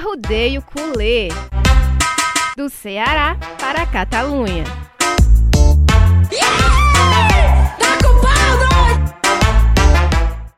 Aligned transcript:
Arrudeio 0.00 0.62
Culê. 0.62 1.28
Do 2.56 2.70
Ceará 2.70 3.36
para 3.58 3.82
a 3.82 3.86
Catalunha. 3.86 4.64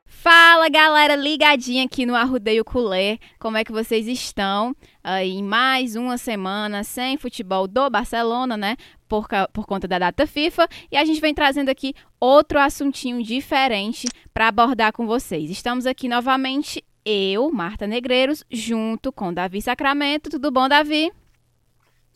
Fala 0.07 0.69
galera, 0.69 1.17
ligadinha 1.17 1.85
aqui 1.85 2.07
no 2.07 2.15
Arrudeio 2.15 2.65
Culé. 2.65 3.19
Como 3.41 3.57
é 3.57 3.65
que 3.65 3.73
vocês 3.73 4.07
estão? 4.07 4.77
Aí, 5.03 5.33
em 5.33 5.43
mais 5.43 5.97
uma 5.97 6.17
semana 6.17 6.85
sem 6.85 7.17
futebol 7.17 7.67
do 7.67 7.91
Barcelona, 7.91 8.57
né? 8.57 8.77
Por, 9.09 9.27
por 9.53 9.67
conta 9.67 9.89
da 9.89 9.99
data 9.99 10.25
FIFA. 10.25 10.69
E 10.89 10.97
a 10.97 11.05
gente 11.05 11.21
vem 11.21 11.35
trazendo 11.35 11.69
aqui 11.69 11.95
outro 12.21 12.61
assuntinho 12.61 13.21
diferente 13.21 14.07
para 14.33 14.47
abordar 14.47 14.93
com 14.93 15.05
vocês. 15.05 15.51
Estamos 15.51 15.85
aqui 15.85 16.07
novamente, 16.07 16.85
eu, 17.05 17.51
Marta 17.51 17.87
Negreiros, 17.87 18.45
junto 18.51 19.13
com 19.13 19.33
Davi 19.33 19.61
Sacramento. 19.61 20.31
Tudo 20.31 20.51
bom, 20.51 20.69
Davi? 20.69 21.13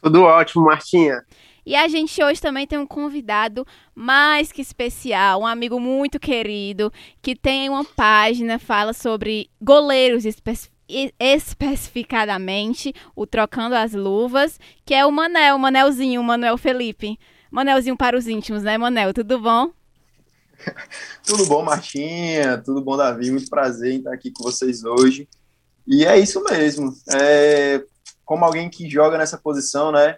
Tudo 0.03 0.23
ótimo, 0.23 0.65
Martinha. 0.65 1.25
E 1.67 1.75
a 1.75 1.89
gente 1.89 2.23
hoje 2.23 2.41
também 2.41 2.65
tem 2.65 2.79
um 2.79 2.87
convidado 2.87 3.67
mais 3.93 4.53
que 4.53 4.63
especial, 4.63 5.41
um 5.41 5.47
amigo 5.47 5.81
muito 5.81 6.21
querido, 6.21 6.93
que 7.21 7.35
tem 7.35 7.69
uma 7.69 7.85
página, 7.85 8.57
fala 8.57 8.93
sobre 8.93 9.51
goleiros 9.61 10.25
especificadamente, 11.19 12.95
o 13.17 13.27
Trocando 13.27 13.75
as 13.75 13.93
Luvas, 13.95 14.61
que 14.85 14.95
é 14.95 15.05
o 15.05 15.11
Manel, 15.11 15.57
o 15.57 15.59
Manelzinho, 15.59 16.21
o 16.21 16.25
Manuel 16.25 16.57
Felipe. 16.57 17.19
Manelzinho 17.51 17.97
para 17.97 18.17
os 18.17 18.29
íntimos, 18.29 18.63
né, 18.63 18.79
Manel? 18.79 19.13
Tudo 19.13 19.41
bom? 19.41 19.73
Tudo 21.25 21.47
bom, 21.47 21.63
Martinha? 21.63 22.59
Tudo 22.59 22.83
bom, 22.83 22.97
Davi? 22.97 23.31
Muito 23.31 23.49
prazer 23.51 23.93
em 23.93 23.99
estar 23.99 24.13
aqui 24.13 24.31
com 24.31 24.45
vocês 24.45 24.85
hoje. 24.85 25.29
E 25.87 26.05
é 26.05 26.19
isso 26.19 26.43
mesmo. 26.45 26.95
É, 27.15 27.83
como 28.25 28.45
alguém 28.45 28.69
que 28.69 28.89
joga 28.89 29.17
nessa 29.17 29.39
posição, 29.39 29.93
né? 29.93 30.17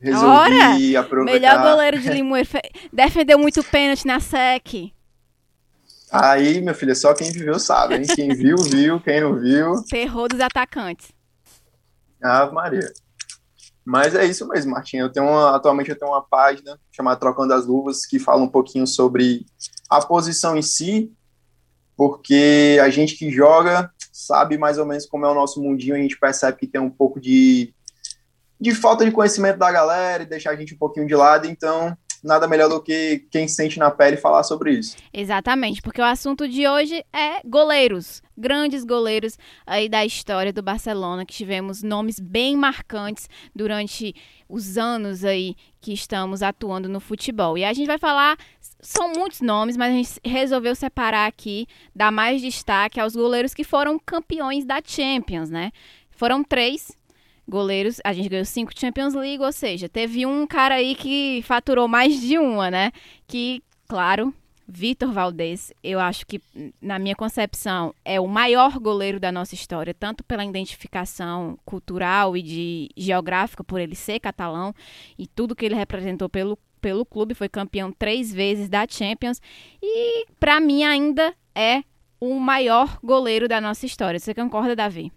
Resolvi 0.00 0.96
Ora, 0.96 1.00
aproveitar. 1.00 1.40
Melhor 1.40 1.72
goleiro 1.72 1.98
de 1.98 2.08
Limoeiro. 2.08 2.48
Defendeu 2.92 3.38
muito 3.38 3.64
pênalti 3.64 4.06
na 4.06 4.20
SEC. 4.20 4.92
Aí, 6.10 6.60
meu 6.60 6.74
filho, 6.74 6.94
só 6.94 7.12
quem 7.12 7.32
viveu 7.32 7.58
sabe, 7.58 7.96
hein? 7.96 8.06
Quem 8.14 8.28
viu, 8.34 8.56
viu. 8.56 9.00
Quem 9.00 9.20
não 9.20 9.34
viu. 9.38 9.82
Terror 9.84 10.28
dos 10.28 10.40
atacantes. 10.40 11.10
Ave 12.22 12.54
Maria. 12.54 12.92
Mas 13.88 14.14
é 14.14 14.22
isso 14.26 14.46
mesmo, 14.46 14.72
Martinho. 14.72 15.04
Eu 15.04 15.08
tenho 15.10 15.24
uma, 15.24 15.56
atualmente 15.56 15.88
eu 15.88 15.98
tenho 15.98 16.10
uma 16.10 16.20
página 16.20 16.78
chamada 16.92 17.18
Trocando 17.18 17.54
as 17.54 17.64
Luvas 17.64 18.04
que 18.04 18.18
fala 18.18 18.42
um 18.42 18.48
pouquinho 18.48 18.86
sobre 18.86 19.46
a 19.88 19.98
posição 20.04 20.58
em 20.58 20.60
si, 20.60 21.10
porque 21.96 22.78
a 22.82 22.90
gente 22.90 23.16
que 23.16 23.30
joga 23.30 23.90
sabe 24.12 24.58
mais 24.58 24.76
ou 24.76 24.84
menos 24.84 25.06
como 25.06 25.24
é 25.24 25.30
o 25.30 25.34
nosso 25.34 25.62
mundinho, 25.62 25.94
a 25.94 25.98
gente 25.98 26.18
percebe 26.18 26.58
que 26.58 26.66
tem 26.66 26.78
um 26.78 26.90
pouco 26.90 27.18
de 27.18 27.74
de 28.60 28.74
falta 28.74 29.06
de 29.06 29.10
conhecimento 29.10 29.58
da 29.58 29.72
galera 29.72 30.22
e 30.22 30.26
deixar 30.26 30.50
a 30.50 30.56
gente 30.56 30.74
um 30.74 30.78
pouquinho 30.78 31.06
de 31.06 31.14
lado, 31.14 31.46
então 31.46 31.96
nada 32.22 32.48
melhor 32.48 32.68
do 32.68 32.80
que 32.80 33.26
quem 33.30 33.46
sente 33.46 33.78
na 33.78 33.90
pele 33.90 34.16
falar 34.16 34.42
sobre 34.42 34.72
isso. 34.72 34.96
Exatamente, 35.12 35.80
porque 35.82 36.00
o 36.00 36.04
assunto 36.04 36.48
de 36.48 36.66
hoje 36.66 37.04
é 37.12 37.40
goleiros, 37.44 38.22
grandes 38.36 38.84
goleiros 38.84 39.38
aí 39.66 39.88
da 39.88 40.04
história 40.04 40.52
do 40.52 40.62
Barcelona, 40.62 41.24
que 41.24 41.34
tivemos 41.34 41.82
nomes 41.82 42.18
bem 42.18 42.56
marcantes 42.56 43.28
durante 43.54 44.14
os 44.48 44.78
anos 44.78 45.24
aí 45.24 45.54
que 45.80 45.92
estamos 45.92 46.42
atuando 46.42 46.88
no 46.88 47.00
futebol. 47.00 47.56
E 47.56 47.64
a 47.64 47.72
gente 47.72 47.86
vai 47.86 47.98
falar, 47.98 48.36
são 48.80 49.12
muitos 49.12 49.40
nomes, 49.40 49.76
mas 49.76 49.92
a 49.92 49.96
gente 49.96 50.20
resolveu 50.24 50.74
separar 50.74 51.26
aqui, 51.26 51.66
dar 51.94 52.10
mais 52.10 52.40
destaque 52.40 52.98
aos 52.98 53.14
goleiros 53.14 53.54
que 53.54 53.64
foram 53.64 53.98
campeões 53.98 54.64
da 54.64 54.80
Champions, 54.84 55.50
né? 55.50 55.70
Foram 56.10 56.42
três, 56.42 56.97
goleiros, 57.48 58.00
a 58.04 58.12
gente 58.12 58.28
ganhou 58.28 58.44
cinco 58.44 58.72
Champions 58.78 59.14
League, 59.14 59.42
ou 59.42 59.52
seja, 59.52 59.88
teve 59.88 60.26
um 60.26 60.46
cara 60.46 60.76
aí 60.76 60.94
que 60.94 61.42
faturou 61.44 61.88
mais 61.88 62.20
de 62.20 62.38
uma, 62.38 62.70
né? 62.70 62.92
Que, 63.26 63.62
claro, 63.88 64.34
Vitor 64.70 65.10
Valdez, 65.10 65.72
eu 65.82 65.98
acho 65.98 66.26
que, 66.26 66.42
na 66.80 66.98
minha 66.98 67.16
concepção, 67.16 67.94
é 68.04 68.20
o 68.20 68.26
maior 68.26 68.78
goleiro 68.78 69.18
da 69.18 69.32
nossa 69.32 69.54
história, 69.54 69.94
tanto 69.94 70.22
pela 70.22 70.44
identificação 70.44 71.58
cultural 71.64 72.36
e 72.36 72.42
de 72.42 72.90
geográfica, 72.94 73.64
por 73.64 73.80
ele 73.80 73.94
ser 73.94 74.20
catalão, 74.20 74.74
e 75.18 75.26
tudo 75.26 75.56
que 75.56 75.64
ele 75.64 75.74
representou 75.74 76.28
pelo, 76.28 76.58
pelo 76.82 77.06
clube, 77.06 77.34
foi 77.34 77.48
campeão 77.48 77.90
três 77.90 78.30
vezes 78.30 78.68
da 78.68 78.86
Champions, 78.86 79.40
e 79.82 80.26
para 80.38 80.60
mim 80.60 80.84
ainda 80.84 81.34
é 81.54 81.82
o 82.20 82.38
maior 82.38 82.98
goleiro 83.02 83.48
da 83.48 83.62
nossa 83.62 83.86
história. 83.86 84.20
Você 84.20 84.34
concorda, 84.34 84.76
Davi? 84.76 85.10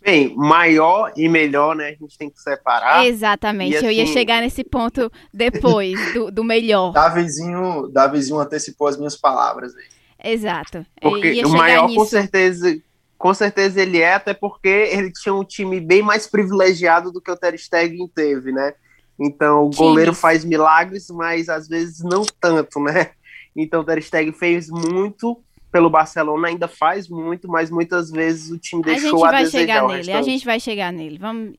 Bem, 0.00 0.34
maior 0.36 1.12
e 1.16 1.28
melhor, 1.28 1.74
né? 1.74 1.88
A 1.88 1.92
gente 1.92 2.16
tem 2.16 2.30
que 2.30 2.40
separar. 2.40 3.06
Exatamente, 3.06 3.76
assim, 3.76 3.86
eu 3.86 3.92
ia 3.92 4.04
assim, 4.04 4.12
chegar 4.12 4.40
nesse 4.40 4.62
ponto 4.62 5.10
depois, 5.34 5.98
do, 6.14 6.30
do 6.30 6.44
melhor. 6.44 6.92
Davizinho, 6.92 7.88
Davizinho 7.88 8.38
antecipou 8.38 8.86
as 8.86 8.96
minhas 8.96 9.16
palavras 9.16 9.74
aí. 9.76 10.32
Exato. 10.32 10.86
Porque 11.00 11.44
o 11.44 11.48
maior, 11.50 11.86
nisso. 11.86 11.96
com 11.98 12.04
certeza, 12.04 12.80
com 13.16 13.34
certeza 13.34 13.80
ele 13.80 13.98
é, 13.98 14.14
até 14.14 14.32
porque 14.32 14.68
ele 14.68 15.12
tinha 15.12 15.34
um 15.34 15.44
time 15.44 15.80
bem 15.80 16.02
mais 16.02 16.26
privilegiado 16.26 17.12
do 17.12 17.20
que 17.20 17.30
o 17.30 17.36
Ter 17.36 17.58
Stegen 17.58 18.08
teve, 18.14 18.52
né? 18.52 18.74
Então, 19.18 19.66
o 19.66 19.70
goleiro 19.70 20.14
faz 20.14 20.44
milagres, 20.44 21.10
mas 21.10 21.48
às 21.48 21.66
vezes 21.66 22.00
não 22.04 22.24
tanto, 22.40 22.80
né? 22.80 23.10
Então, 23.56 23.80
o 23.80 23.84
Ter 23.84 24.00
Stegen 24.00 24.32
fez 24.32 24.68
muito 24.68 25.42
pelo 25.70 25.90
Barcelona 25.90 26.48
ainda 26.48 26.66
faz 26.66 27.08
muito, 27.08 27.48
mas 27.48 27.70
muitas 27.70 28.10
vezes 28.10 28.50
o 28.50 28.58
time 28.58 28.82
deixou 28.82 29.24
a, 29.24 29.28
a 29.28 29.42
desejar. 29.42 29.84
A 29.84 29.92
gente 29.92 30.00
vai 30.00 30.00
chegar 30.00 30.02
nele, 30.02 30.12
a 30.12 30.22
gente 30.22 30.44
vai 30.44 30.60
chegar 30.60 30.92
nele. 30.92 31.18
Vamos 31.18 31.54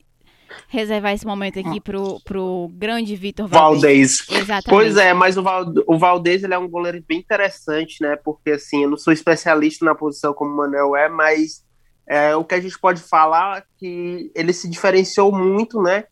reservar 0.68 1.12
esse 1.12 1.26
momento 1.26 1.58
aqui 1.58 1.80
pro, 1.80 2.20
pro 2.24 2.70
grande 2.74 3.14
Vitor 3.16 3.46
Valdez. 3.46 4.18
Valdez. 4.28 4.42
Exatamente. 4.42 4.68
Pois 4.68 4.96
é, 4.96 5.14
mas 5.14 5.36
o, 5.36 5.42
Val, 5.42 5.64
o 5.86 5.98
Valdez 5.98 6.42
ele 6.42 6.54
é 6.54 6.58
um 6.58 6.68
goleiro 6.68 7.02
bem 7.06 7.18
interessante, 7.18 8.02
né? 8.02 8.16
Porque 8.16 8.50
assim, 8.50 8.82
eu 8.82 8.90
não 8.90 8.96
sou 8.96 9.12
especialista 9.12 9.84
na 9.84 9.94
posição 9.94 10.32
como 10.32 10.52
o 10.52 10.56
Manuel 10.56 10.96
é, 10.96 11.08
mas 11.08 11.64
é, 12.08 12.34
o 12.34 12.44
que 12.44 12.54
a 12.54 12.60
gente 12.60 12.78
pode 12.78 13.00
falar 13.00 13.58
é 13.58 13.64
que 13.78 14.30
ele 14.34 14.52
se 14.52 14.68
diferenciou 14.68 15.32
muito, 15.32 15.80
né? 15.80 16.04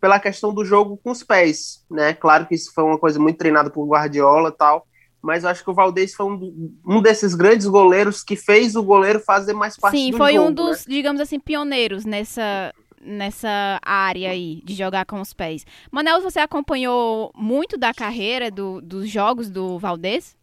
Pela 0.00 0.18
questão 0.18 0.52
do 0.52 0.64
jogo 0.64 0.98
com 1.02 1.10
os 1.10 1.22
pés, 1.22 1.84
né? 1.90 2.14
Claro 2.14 2.46
que 2.46 2.54
isso 2.54 2.72
foi 2.74 2.84
uma 2.84 2.98
coisa 2.98 3.20
muito 3.20 3.38
treinada 3.38 3.70
por 3.70 3.86
Guardiola 3.86 4.48
e 4.48 4.56
tal, 4.56 4.86
mas 5.22 5.44
eu 5.44 5.50
acho 5.50 5.62
que 5.62 5.70
o 5.70 5.74
Valdez 5.74 6.12
foi 6.14 6.26
um, 6.26 6.74
um 6.84 7.00
desses 7.00 7.34
grandes 7.34 7.66
goleiros 7.68 8.24
que 8.24 8.34
fez 8.34 8.74
o 8.74 8.82
goleiro 8.82 9.20
fazer 9.20 9.52
mais 9.52 9.76
parte 9.76 9.96
Sim, 9.96 10.10
do 10.10 10.16
foi 10.16 10.34
jogo, 10.34 10.48
um 10.48 10.52
dos, 10.52 10.78
né? 10.78 10.94
digamos 10.94 11.20
assim, 11.20 11.38
pioneiros 11.38 12.04
nessa, 12.04 12.74
nessa 13.00 13.78
área 13.84 14.30
aí 14.30 14.60
de 14.64 14.74
jogar 14.74 15.06
com 15.06 15.20
os 15.20 15.32
pés. 15.32 15.64
Manel, 15.92 16.20
você 16.20 16.40
acompanhou 16.40 17.30
muito 17.36 17.78
da 17.78 17.94
carreira 17.94 18.50
do, 18.50 18.80
dos 18.80 19.08
jogos 19.08 19.48
do 19.48 19.78
Valdez? 19.78 20.36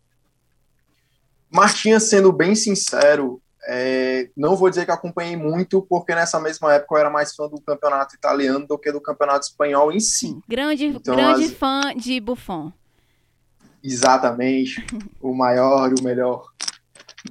Martinha, 1.52 2.00
sendo 2.00 2.32
bem 2.32 2.56
sincero, 2.56 3.42
é, 3.68 4.30
não 4.38 4.56
vou 4.56 4.70
dizer 4.70 4.86
que 4.86 4.92
acompanhei 4.92 5.36
muito, 5.36 5.82
porque 5.82 6.16
nessa 6.16 6.40
mesma 6.40 6.74
época 6.74 6.96
eu 6.96 7.00
era 7.00 7.10
mais 7.10 7.36
fã 7.36 7.50
do 7.50 7.60
campeonato 7.60 8.16
italiano 8.16 8.66
do 8.66 8.78
que 8.78 8.92
do 8.92 9.02
campeonato 9.02 9.46
espanhol 9.46 9.92
em 9.92 10.00
si. 10.00 10.38
Grande, 10.48 10.86
então, 10.86 11.16
grande 11.16 11.46
as... 11.46 11.52
fã 11.52 11.94
de 11.96 12.22
Buffon 12.22 12.72
exatamente 13.84 14.86
o 15.22 15.34
maior 15.34 15.92
e 15.92 16.02
o 16.02 16.04
melhor. 16.04 16.46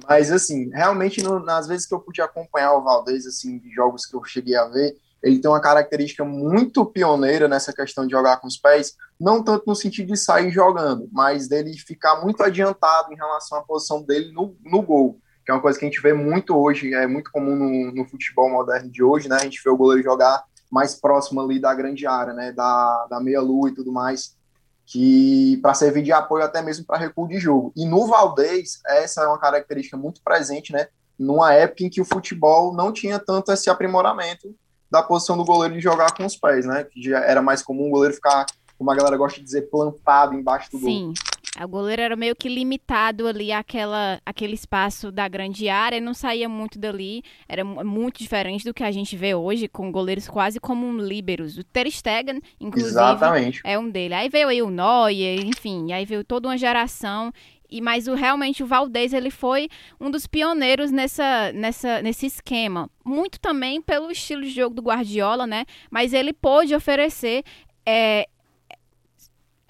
Mas, 0.07 0.31
assim, 0.31 0.69
realmente, 0.69 1.21
no, 1.23 1.39
nas 1.39 1.67
vezes 1.67 1.87
que 1.87 1.93
eu 1.93 1.99
pude 1.99 2.21
acompanhar 2.21 2.73
o 2.73 2.83
Valdez, 2.83 3.25
assim, 3.25 3.57
de 3.57 3.71
jogos 3.71 4.05
que 4.05 4.15
eu 4.15 4.23
cheguei 4.23 4.55
a 4.55 4.65
ver, 4.65 4.95
ele 5.21 5.39
tem 5.39 5.49
uma 5.49 5.61
característica 5.61 6.23
muito 6.23 6.85
pioneira 6.85 7.47
nessa 7.47 7.73
questão 7.73 8.05
de 8.05 8.11
jogar 8.11 8.37
com 8.37 8.47
os 8.47 8.57
pés, 8.57 8.95
não 9.19 9.43
tanto 9.43 9.65
no 9.67 9.75
sentido 9.75 10.07
de 10.07 10.17
sair 10.17 10.49
jogando, 10.49 11.09
mas 11.11 11.47
dele 11.47 11.73
ficar 11.77 12.21
muito 12.21 12.41
adiantado 12.41 13.11
em 13.11 13.17
relação 13.17 13.57
à 13.57 13.61
posição 13.61 14.01
dele 14.01 14.31
no, 14.31 14.55
no 14.63 14.81
gol, 14.81 15.19
que 15.45 15.51
é 15.51 15.55
uma 15.55 15.61
coisa 15.61 15.77
que 15.77 15.85
a 15.85 15.89
gente 15.89 16.01
vê 16.01 16.13
muito 16.13 16.55
hoje, 16.55 16.93
é 16.93 17.05
muito 17.05 17.31
comum 17.31 17.55
no, 17.55 17.91
no 17.91 18.05
futebol 18.05 18.49
moderno 18.49 18.89
de 18.89 19.03
hoje, 19.03 19.27
né? 19.27 19.35
A 19.35 19.43
gente 19.43 19.61
vê 19.61 19.69
o 19.69 19.75
goleiro 19.75 20.03
jogar 20.03 20.43
mais 20.71 20.95
próximo 20.95 21.41
ali 21.41 21.59
da 21.59 21.73
grande 21.73 22.07
área, 22.07 22.33
né? 22.33 22.53
Da, 22.53 23.07
da 23.09 23.19
meia-lua 23.19 23.69
e 23.69 23.73
tudo 23.73 23.91
mais 23.91 24.38
que 24.89 25.57
para 25.61 25.75
servir 25.75 26.01
de 26.01 26.11
apoio 26.11 26.43
até 26.43 26.63
mesmo 26.63 26.83
para 26.83 26.97
recuo 26.97 27.27
de 27.27 27.37
jogo. 27.37 27.71
E 27.75 27.85
no 27.85 28.07
Valdez, 28.07 28.79
essa 28.87 29.21
é 29.21 29.27
uma 29.27 29.37
característica 29.37 29.95
muito 29.95 30.19
presente, 30.23 30.73
né? 30.73 30.87
Numa 31.17 31.53
época 31.53 31.83
em 31.83 31.89
que 31.91 32.01
o 32.01 32.05
futebol 32.05 32.73
não 32.73 32.91
tinha 32.91 33.19
tanto 33.19 33.51
esse 33.51 33.69
aprimoramento 33.69 34.55
da 34.89 35.03
posição 35.03 35.37
do 35.37 35.45
goleiro 35.45 35.75
de 35.75 35.79
jogar 35.79 36.15
com 36.15 36.25
os 36.25 36.35
pés, 36.35 36.65
né? 36.65 36.83
Que 36.83 37.03
já 37.03 37.19
era 37.19 37.39
mais 37.39 37.61
comum 37.61 37.87
o 37.87 37.91
goleiro 37.91 38.15
ficar, 38.15 38.47
como 38.79 38.89
a 38.89 38.95
galera 38.95 39.15
gosta 39.15 39.37
de 39.37 39.45
dizer, 39.45 39.69
plantado 39.69 40.33
embaixo 40.33 40.71
do 40.71 40.79
Sim. 40.79 41.05
gol. 41.05 41.13
O 41.65 41.67
goleiro 41.67 42.01
era 42.01 42.15
meio 42.15 42.35
que 42.35 42.47
limitado 42.47 43.27
ali 43.27 43.51
àquela, 43.51 44.21
aquele 44.25 44.53
espaço 44.53 45.11
da 45.11 45.27
grande 45.27 45.67
área 45.69 45.97
e 45.97 46.01
não 46.01 46.13
saía 46.13 46.47
muito 46.47 46.79
dali. 46.79 47.21
Era 47.47 47.63
muito 47.63 48.19
diferente 48.19 48.63
do 48.63 48.73
que 48.73 48.83
a 48.83 48.91
gente 48.91 49.15
vê 49.17 49.35
hoje, 49.35 49.67
com 49.67 49.91
goleiros 49.91 50.27
quase 50.27 50.59
como 50.59 50.85
um 50.87 50.97
líberos. 50.97 51.57
O 51.57 51.63
Ter 51.63 51.89
Stegen, 51.91 52.41
inclusive, 52.59 52.91
Exatamente. 52.91 53.61
é 53.63 53.77
um 53.77 53.89
dele. 53.89 54.13
Aí 54.13 54.29
veio 54.29 54.47
aí 54.47 54.61
o 54.61 54.69
Neuer, 54.69 55.45
enfim, 55.45 55.91
aí 55.91 56.05
veio 56.05 56.23
toda 56.23 56.47
uma 56.47 56.57
geração 56.57 57.31
E 57.71 57.81
mas 57.81 58.07
o 58.07 58.15
realmente 58.15 58.63
o 58.63 58.65
Valdez 58.67 59.13
ele 59.13 59.29
foi 59.29 59.69
um 59.99 60.09
dos 60.09 60.25
pioneiros 60.25 60.89
nessa, 60.91 61.51
nessa 61.53 62.01
nesse 62.01 62.25
esquema, 62.25 62.89
muito 63.05 63.39
também 63.39 63.79
pelo 63.81 64.09
estilo 64.09 64.41
de 64.41 64.49
jogo 64.49 64.73
do 64.75 64.81
Guardiola, 64.81 65.45
né? 65.45 65.65
Mas 65.91 66.13
ele 66.13 66.33
pôde 66.33 66.73
oferecer 66.73 67.43
é, 67.85 68.27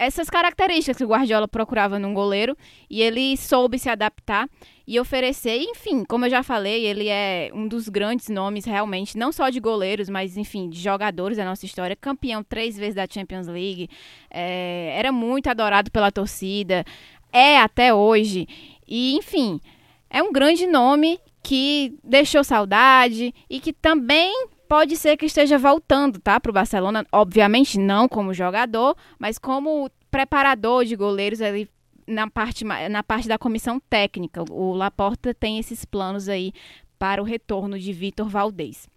essas 0.00 0.30
características 0.30 0.96
que 0.96 1.04
o 1.04 1.08
Guardiola 1.08 1.46
procurava 1.46 1.98
num 1.98 2.14
goleiro 2.14 2.56
e 2.88 3.02
ele 3.02 3.36
soube 3.36 3.78
se 3.78 3.90
adaptar 3.90 4.48
e 4.86 4.98
oferecer, 4.98 5.58
enfim, 5.60 6.04
como 6.06 6.24
eu 6.24 6.30
já 6.30 6.42
falei, 6.42 6.86
ele 6.86 7.06
é 7.06 7.50
um 7.52 7.68
dos 7.68 7.86
grandes 7.86 8.30
nomes 8.30 8.64
realmente, 8.64 9.18
não 9.18 9.30
só 9.30 9.50
de 9.50 9.60
goleiros, 9.60 10.08
mas 10.08 10.38
enfim, 10.38 10.70
de 10.70 10.80
jogadores 10.80 11.36
da 11.36 11.44
nossa 11.44 11.66
história, 11.66 11.94
campeão 11.94 12.42
três 12.42 12.78
vezes 12.78 12.94
da 12.94 13.06
Champions 13.06 13.46
League, 13.46 13.90
é, 14.30 14.94
era 14.96 15.12
muito 15.12 15.50
adorado 15.50 15.90
pela 15.90 16.10
torcida, 16.10 16.82
é 17.30 17.58
até 17.58 17.92
hoje, 17.92 18.48
e 18.88 19.14
enfim, 19.16 19.60
é 20.08 20.22
um 20.22 20.32
grande 20.32 20.66
nome 20.66 21.20
que 21.42 21.94
deixou 22.02 22.42
saudade 22.42 23.34
e 23.50 23.60
que 23.60 23.74
também 23.74 24.32
pode 24.70 24.96
ser 24.96 25.16
que 25.16 25.26
esteja 25.26 25.58
voltando, 25.58 26.20
tá, 26.20 26.38
para 26.38 26.50
o 26.50 26.54
Barcelona. 26.54 27.04
Obviamente 27.10 27.76
não 27.76 28.08
como 28.08 28.32
jogador, 28.32 28.96
mas 29.18 29.36
como 29.36 29.90
preparador 30.12 30.84
de 30.84 30.94
goleiros 30.94 31.42
ali 31.42 31.68
na 32.06 32.30
parte, 32.30 32.64
na 32.64 33.02
parte 33.02 33.26
da 33.26 33.36
comissão 33.36 33.80
técnica. 33.80 34.44
O 34.48 34.72
Laporta 34.72 35.34
tem 35.34 35.58
esses 35.58 35.84
planos 35.84 36.28
aí 36.28 36.52
para 37.00 37.20
o 37.20 37.24
retorno 37.24 37.76
de 37.76 37.92
Vitor 37.92 38.28
Valdez. 38.28 38.88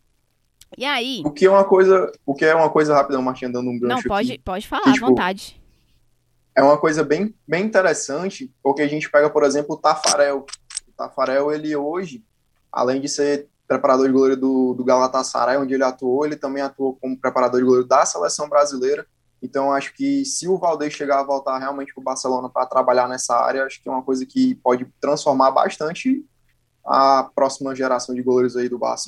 E 0.78 0.86
aí? 0.86 1.24
O 1.26 1.32
que 1.32 1.48
é 1.48 1.50
uma 1.50 1.64
coisa, 1.64 2.12
o 2.24 2.36
que 2.36 2.46
é 2.46 2.54
uma 2.54 2.70
coisa 2.70 2.94
rápida, 2.94 3.20
Martinha, 3.20 3.52
dando 3.52 3.72
um 3.72 3.80
gancho 3.80 3.96
Não, 3.96 4.04
pode, 4.04 4.34
aqui, 4.34 4.42
pode 4.44 4.68
falar, 4.68 4.84
que, 4.84 4.94
tipo, 4.94 5.06
à 5.06 5.10
vontade. 5.10 5.60
É 6.56 6.62
uma 6.62 6.78
coisa 6.78 7.04
bem, 7.04 7.34
bem 7.48 7.66
interessante, 7.66 8.54
porque 8.62 8.84
a 8.84 8.88
gente 8.88 9.10
pega, 9.10 9.28
por 9.28 9.44
exemplo, 9.44 9.74
o 9.74 9.78
Tafarel. 9.80 10.46
O 10.88 10.92
Tafarel, 10.96 11.52
ele 11.52 11.76
hoje, 11.76 12.24
além 12.72 13.02
de 13.02 13.10
ser 13.10 13.48
preparador 13.74 14.06
de 14.06 14.14
goleiro 14.14 14.40
do, 14.40 14.74
do 14.74 14.84
Galatasaray, 14.84 15.58
onde 15.58 15.74
ele 15.74 15.84
atuou, 15.84 16.26
ele 16.26 16.36
também 16.36 16.62
atuou 16.62 16.96
como 16.96 17.20
preparador 17.20 17.60
de 17.60 17.66
goleiro 17.66 17.88
da 17.88 18.06
seleção 18.06 18.48
brasileira. 18.48 19.06
Então, 19.42 19.74
acho 19.74 19.94
que 19.94 20.24
se 20.24 20.48
o 20.48 20.58
Valdez 20.58 20.94
chegar 20.94 21.20
a 21.20 21.24
voltar 21.24 21.58
realmente 21.58 21.94
para 21.94 22.02
o 22.02 22.04
Barcelona 22.04 22.50
para 22.50 22.66
trabalhar 22.66 23.10
nessa 23.10 23.36
área, 23.36 23.66
acho 23.66 23.82
que 23.82 23.90
é 23.90 23.92
uma 23.92 24.04
coisa 24.04 24.26
que 24.26 24.56
pode 24.56 24.86
transformar 25.02 25.52
bastante 25.52 26.24
a 26.86 27.30
próxima 27.36 27.76
geração 27.76 28.14
de 28.14 28.22
goleiros 28.22 28.56
aí 28.56 28.70
do 28.70 28.78
Barça. 28.78 29.08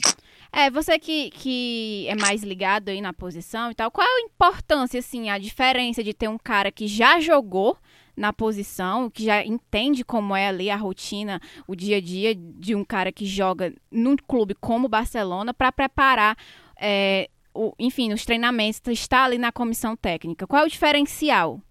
É, 0.51 0.69
você 0.69 0.97
que, 0.97 1.29
que 1.31 2.07
é 2.07 2.15
mais 2.15 2.41
ligado 2.41 2.89
aí 2.89 3.01
na 3.01 3.13
posição 3.13 3.71
e 3.71 3.75
tal, 3.75 3.91
qual 3.91 4.05
é 4.05 4.09
a 4.09 4.25
importância, 4.25 4.99
assim, 4.99 5.29
a 5.29 5.37
diferença 5.37 6.03
de 6.03 6.13
ter 6.13 6.27
um 6.27 6.37
cara 6.37 6.71
que 6.71 6.87
já 6.87 7.19
jogou 7.19 7.77
na 8.15 8.31
posição, 8.31 9.09
que 9.09 9.25
já 9.25 9.45
entende 9.45 10.03
como 10.03 10.35
é 10.35 10.47
ali 10.47 10.69
a 10.69 10.75
rotina, 10.75 11.41
o 11.67 11.75
dia 11.75 11.97
a 11.97 12.01
dia 12.01 12.33
de 12.35 12.73
um 12.75 12.83
cara 12.83 13.11
que 13.11 13.25
joga 13.25 13.73
num 13.91 14.15
clube 14.15 14.55
como 14.55 14.85
o 14.85 14.89
Barcelona 14.89 15.53
para 15.53 15.71
preparar, 15.71 16.37
é, 16.79 17.29
o, 17.53 17.73
enfim, 17.79 18.09
nos 18.09 18.25
treinamentos, 18.25 18.81
está 18.87 19.23
ali 19.23 19.37
na 19.37 19.51
comissão 19.51 19.95
técnica. 19.95 20.47
Qual 20.47 20.63
é 20.63 20.65
o 20.65 20.69
diferencial? 20.69 21.61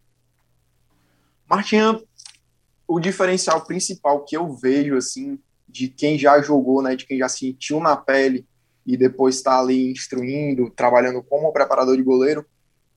Martinha, 1.49 2.01
o 2.87 2.99
diferencial 2.99 3.65
principal 3.65 4.25
que 4.25 4.37
eu 4.37 4.53
vejo, 4.53 4.97
assim, 4.97 5.39
de 5.69 5.89
quem 5.89 6.19
já 6.19 6.41
jogou, 6.41 6.83
né, 6.83 6.95
de 6.97 7.07
quem 7.07 7.19
já 7.19 7.29
sentiu 7.29 7.81
na 7.81 7.97
pele 7.97 8.47
e 8.87 8.97
depois 8.97 9.37
está 9.37 9.59
ali 9.59 9.91
instruindo, 9.91 10.71
trabalhando 10.71 11.23
como 11.23 11.53
preparador 11.53 11.97
de 11.97 12.03
goleiro, 12.03 12.47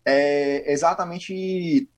é 0.05 0.71
exatamente 0.71 1.89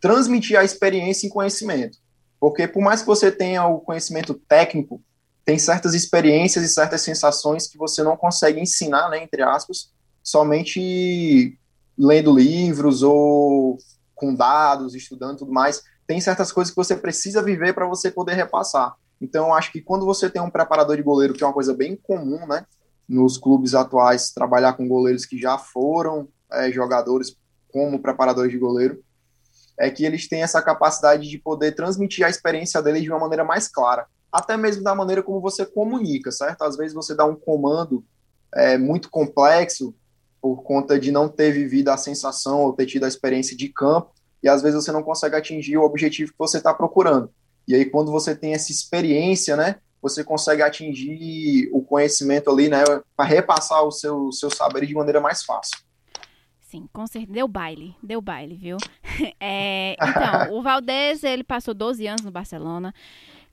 transmitir 0.00 0.58
a 0.58 0.64
experiência 0.64 1.26
em 1.26 1.30
conhecimento. 1.30 1.98
Porque 2.38 2.68
por 2.68 2.82
mais 2.82 3.00
que 3.00 3.06
você 3.06 3.30
tenha 3.30 3.66
o 3.66 3.80
conhecimento 3.80 4.34
técnico, 4.34 5.02
tem 5.44 5.58
certas 5.58 5.94
experiências 5.94 6.64
e 6.64 6.68
certas 6.68 7.02
sensações 7.02 7.68
que 7.68 7.78
você 7.78 8.02
não 8.02 8.16
consegue 8.16 8.60
ensinar, 8.60 9.08
né, 9.08 9.22
entre 9.22 9.42
aspas, 9.42 9.90
somente 10.22 11.56
lendo 11.96 12.36
livros 12.36 13.02
ou 13.02 13.78
com 14.14 14.34
dados, 14.34 14.94
estudando 14.94 15.38
tudo 15.38 15.52
mais. 15.52 15.82
Tem 16.06 16.20
certas 16.20 16.50
coisas 16.50 16.72
que 16.72 16.76
você 16.76 16.96
precisa 16.96 17.42
viver 17.42 17.74
para 17.74 17.86
você 17.86 18.10
poder 18.10 18.34
repassar. 18.34 18.94
Então, 19.20 19.54
acho 19.54 19.72
que 19.72 19.80
quando 19.80 20.04
você 20.04 20.28
tem 20.28 20.42
um 20.42 20.50
preparador 20.50 20.96
de 20.96 21.02
goleiro, 21.02 21.32
que 21.32 21.42
é 21.42 21.46
uma 21.46 21.52
coisa 21.52 21.72
bem 21.72 21.96
comum, 21.96 22.46
né, 22.46 22.66
nos 23.08 23.38
clubes 23.38 23.74
atuais, 23.74 24.30
trabalhar 24.30 24.72
com 24.74 24.88
goleiros 24.88 25.24
que 25.24 25.38
já 25.38 25.56
foram 25.56 26.28
é, 26.52 26.70
jogadores 26.72 27.36
como 27.72 28.00
preparadores 28.00 28.50
de 28.50 28.58
goleiro, 28.58 29.02
é 29.78 29.90
que 29.90 30.04
eles 30.04 30.28
têm 30.28 30.42
essa 30.42 30.62
capacidade 30.62 31.28
de 31.28 31.38
poder 31.38 31.72
transmitir 31.72 32.24
a 32.24 32.30
experiência 32.30 32.82
deles 32.82 33.02
de 33.02 33.10
uma 33.10 33.18
maneira 33.18 33.44
mais 33.44 33.68
clara, 33.68 34.06
até 34.32 34.56
mesmo 34.56 34.82
da 34.82 34.94
maneira 34.94 35.22
como 35.22 35.40
você 35.40 35.64
comunica, 35.64 36.30
certo? 36.32 36.62
Às 36.62 36.76
vezes 36.76 36.94
você 36.94 37.14
dá 37.14 37.24
um 37.24 37.36
comando 37.36 38.04
é, 38.54 38.78
muito 38.78 39.10
complexo 39.10 39.94
por 40.40 40.62
conta 40.62 40.98
de 40.98 41.10
não 41.10 41.28
ter 41.28 41.52
vivido 41.52 41.88
a 41.88 41.96
sensação 41.96 42.62
ou 42.62 42.72
ter 42.72 42.86
tido 42.86 43.04
a 43.04 43.08
experiência 43.08 43.56
de 43.56 43.68
campo, 43.68 44.12
e 44.42 44.48
às 44.48 44.62
vezes 44.62 44.84
você 44.84 44.92
não 44.92 45.02
consegue 45.02 45.34
atingir 45.34 45.76
o 45.76 45.82
objetivo 45.82 46.30
que 46.30 46.38
você 46.38 46.58
está 46.58 46.72
procurando. 46.72 47.30
E 47.66 47.74
aí, 47.74 47.84
quando 47.84 48.12
você 48.12 48.34
tem 48.34 48.54
essa 48.54 48.70
experiência, 48.70 49.56
né, 49.56 49.76
você 50.00 50.22
consegue 50.22 50.62
atingir 50.62 51.68
o 51.72 51.82
conhecimento 51.82 52.50
ali, 52.50 52.68
né, 52.68 52.84
para 53.16 53.24
repassar 53.24 53.82
o 53.82 53.90
seu, 53.90 54.30
seu 54.30 54.50
saber 54.50 54.86
de 54.86 54.94
maneira 54.94 55.20
mais 55.20 55.42
fácil. 55.42 55.78
Sim, 56.66 56.88
com 56.92 57.06
certeza. 57.06 57.32
Deu 57.32 57.46
baile, 57.46 57.94
deu 58.02 58.20
baile, 58.20 58.54
viu? 58.54 58.76
É, 59.40 59.96
então, 59.98 60.54
o 60.54 60.60
Valdez, 60.60 61.24
ele 61.24 61.42
passou 61.42 61.72
12 61.72 62.06
anos 62.06 62.22
no 62.22 62.30
Barcelona, 62.30 62.92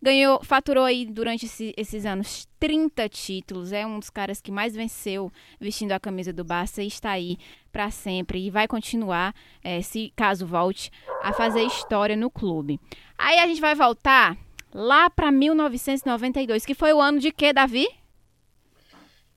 ganhou, 0.01 0.43
faturou 0.43 0.83
aí 0.83 1.05
durante 1.05 1.45
esse, 1.45 1.73
esses 1.77 2.05
anos 2.05 2.49
30 2.59 3.07
títulos, 3.07 3.71
é 3.71 3.85
um 3.85 3.97
dos 3.97 4.09
caras 4.09 4.41
que 4.41 4.51
mais 4.51 4.75
venceu 4.75 5.31
vestindo 5.61 5.93
a 5.93 5.99
camisa 6.01 6.33
do 6.33 6.43
Barça 6.43 6.83
e 6.83 6.87
está 6.87 7.11
aí 7.11 7.37
para 7.71 7.89
sempre 7.91 8.45
e 8.45 8.49
vai 8.49 8.67
continuar, 8.67 9.33
é, 9.63 9.81
se 9.81 10.11
caso 10.17 10.45
volte, 10.45 10.91
a 11.21 11.31
fazer 11.31 11.63
história 11.63 12.17
no 12.17 12.29
clube. 12.29 12.77
Aí 13.17 13.39
a 13.39 13.47
gente 13.47 13.61
vai 13.61 13.73
voltar 13.73 14.35
lá 14.73 15.09
para 15.09 15.31
1992, 15.31 16.65
que 16.65 16.73
foi 16.73 16.91
o 16.91 16.99
ano 16.99 17.19
de 17.19 17.31
quê, 17.31 17.53
Davi? 17.53 17.87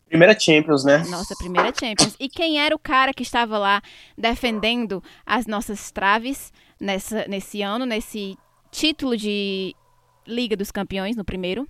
Primeira 0.08 0.38
Champions, 0.38 0.84
né? 0.84 0.98
Nossa 1.08 1.34
primeira 1.36 1.72
Champions. 1.78 2.14
E 2.18 2.28
quem 2.28 2.60
era 2.60 2.74
o 2.74 2.78
cara 2.78 3.12
que 3.12 3.24
estava 3.24 3.58
lá 3.58 3.82
defendendo 4.16 5.02
as 5.24 5.46
nossas 5.46 5.90
traves 5.90 6.52
nessa, 6.80 7.26
nesse 7.26 7.60
ano, 7.60 7.84
nesse 7.84 8.38
título 8.70 9.16
de 9.16 9.74
Liga 10.24 10.56
dos 10.56 10.70
Campeões, 10.70 11.16
no 11.16 11.24
primeiro? 11.24 11.68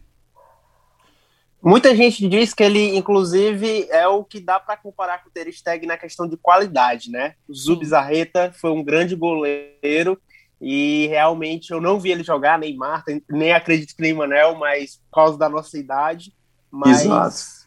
Muita 1.62 1.96
gente 1.96 2.28
diz 2.28 2.52
que 2.52 2.62
ele, 2.62 2.94
inclusive, 2.96 3.88
é 3.90 4.06
o 4.06 4.22
que 4.22 4.38
dá 4.38 4.60
para 4.60 4.76
comparar 4.76 5.22
com 5.22 5.30
o 5.30 5.32
Ter 5.32 5.50
Stegen 5.50 5.88
na 5.88 5.96
questão 5.96 6.28
de 6.28 6.36
qualidade, 6.36 7.10
né? 7.10 7.34
O 7.48 7.54
Zubizarreta 7.54 8.52
foi 8.60 8.70
um 8.70 8.84
grande 8.84 9.16
goleiro 9.16 10.20
e 10.60 11.06
realmente 11.08 11.70
eu 11.70 11.80
não 11.80 11.98
vi 11.98 12.12
ele 12.12 12.22
jogar, 12.22 12.58
Neymar, 12.58 13.02
nem 13.28 13.52
acredito 13.52 13.96
que 13.96 14.02
nem 14.02 14.12
Manel, 14.12 14.54
mas 14.56 15.00
por 15.10 15.14
causa 15.14 15.38
da 15.38 15.48
nossa 15.48 15.78
idade. 15.78 16.32
Mas 16.70 17.00
Exato 17.00 17.65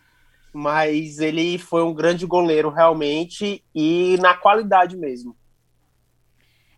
mas 0.53 1.19
ele 1.19 1.57
foi 1.57 1.83
um 1.83 1.93
grande 1.93 2.25
goleiro 2.25 2.69
realmente 2.69 3.63
e 3.73 4.17
na 4.19 4.33
qualidade 4.33 4.97
mesmo. 4.97 5.35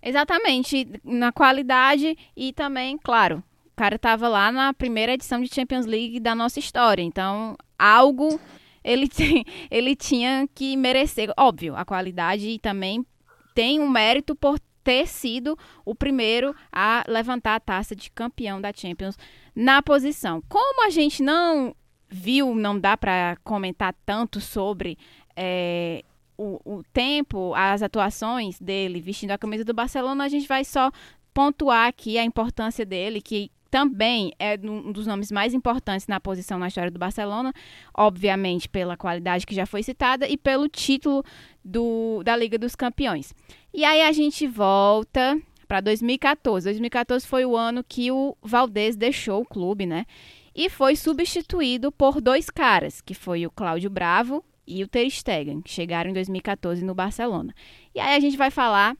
Exatamente, 0.01 0.87
na 1.03 1.31
qualidade 1.31 2.17
e 2.35 2.51
também, 2.53 2.97
claro, 2.97 3.43
o 3.67 3.75
cara 3.75 3.95
estava 3.95 4.27
lá 4.27 4.51
na 4.51 4.73
primeira 4.73 5.13
edição 5.13 5.41
de 5.41 5.53
Champions 5.53 5.85
League 5.85 6.19
da 6.19 6.33
nossa 6.33 6.59
história, 6.59 7.03
então 7.03 7.55
algo 7.77 8.39
ele, 8.83 9.07
ele 9.69 9.95
tinha 9.95 10.47
que 10.55 10.75
merecer, 10.75 11.31
óbvio, 11.37 11.75
a 11.75 11.85
qualidade 11.85 12.49
e 12.49 12.59
também 12.59 13.05
tem 13.53 13.79
um 13.79 13.89
mérito 13.89 14.35
por 14.35 14.59
ter 14.83 15.07
sido 15.07 15.57
o 15.85 15.93
primeiro 15.93 16.55
a 16.71 17.03
levantar 17.07 17.55
a 17.55 17.59
taça 17.59 17.95
de 17.95 18.09
campeão 18.09 18.59
da 18.59 18.71
Champions 18.73 19.17
na 19.55 19.81
posição. 19.81 20.41
Como 20.49 20.85
a 20.85 20.89
gente 20.89 21.21
não 21.21 21.75
viu, 22.11 22.53
não 22.53 22.77
dá 22.77 22.97
para 22.97 23.37
comentar 23.43 23.95
tanto 24.05 24.41
sobre 24.41 24.97
é, 25.35 26.03
o, 26.37 26.59
o, 26.65 26.83
tempo, 26.91 27.53
as 27.55 27.81
atuações 27.81 28.59
dele 28.59 28.99
vestindo 28.99 29.31
a 29.31 29.37
camisa 29.37 29.63
do 29.63 29.73
Barcelona, 29.73 30.25
a 30.25 30.29
gente 30.29 30.47
vai 30.47 30.65
só 30.65 30.91
pontuar 31.33 31.87
aqui 31.87 32.17
a 32.17 32.25
importância 32.25 32.85
dele, 32.85 33.21
que 33.21 33.49
também 33.69 34.33
é 34.37 34.59
um 34.61 34.91
dos 34.91 35.07
nomes 35.07 35.31
mais 35.31 35.53
importantes 35.53 36.05
na 36.05 36.19
posição 36.19 36.59
na 36.59 36.67
história 36.67 36.91
do 36.91 36.99
Barcelona, 36.99 37.53
obviamente 37.95 38.67
pela 38.67 38.97
qualidade 38.97 39.47
que 39.47 39.55
já 39.55 39.65
foi 39.65 39.81
citada 39.81 40.27
e 40.27 40.35
pelo 40.35 40.67
título 40.67 41.23
do, 41.63 42.21
da 42.25 42.35
Liga 42.35 42.59
dos 42.59 42.75
Campeões. 42.75 43.33
E 43.73 43.85
aí 43.85 44.01
a 44.01 44.11
gente 44.11 44.45
volta 44.45 45.39
para 45.65 45.79
2014. 45.79 46.65
2014 46.65 47.25
foi 47.25 47.45
o 47.45 47.55
ano 47.55 47.81
que 47.81 48.11
o 48.11 48.35
Valdez 48.41 48.97
deixou 48.97 49.41
o 49.41 49.45
clube, 49.45 49.85
né? 49.85 50.05
E 50.55 50.69
foi 50.69 50.95
substituído 50.95 51.91
por 51.91 52.21
dois 52.21 52.49
caras, 52.49 53.01
que 53.01 53.13
foi 53.13 53.45
o 53.45 53.51
Cláudio 53.51 53.89
Bravo 53.89 54.43
e 54.65 54.83
o 54.83 54.87
Ter 54.87 55.09
Stegen, 55.09 55.61
que 55.61 55.71
chegaram 55.71 56.09
em 56.09 56.13
2014 56.13 56.83
no 56.83 56.93
Barcelona. 56.93 57.53
E 57.93 57.99
aí 57.99 58.15
a 58.15 58.19
gente 58.19 58.37
vai 58.37 58.51
falar 58.51 58.95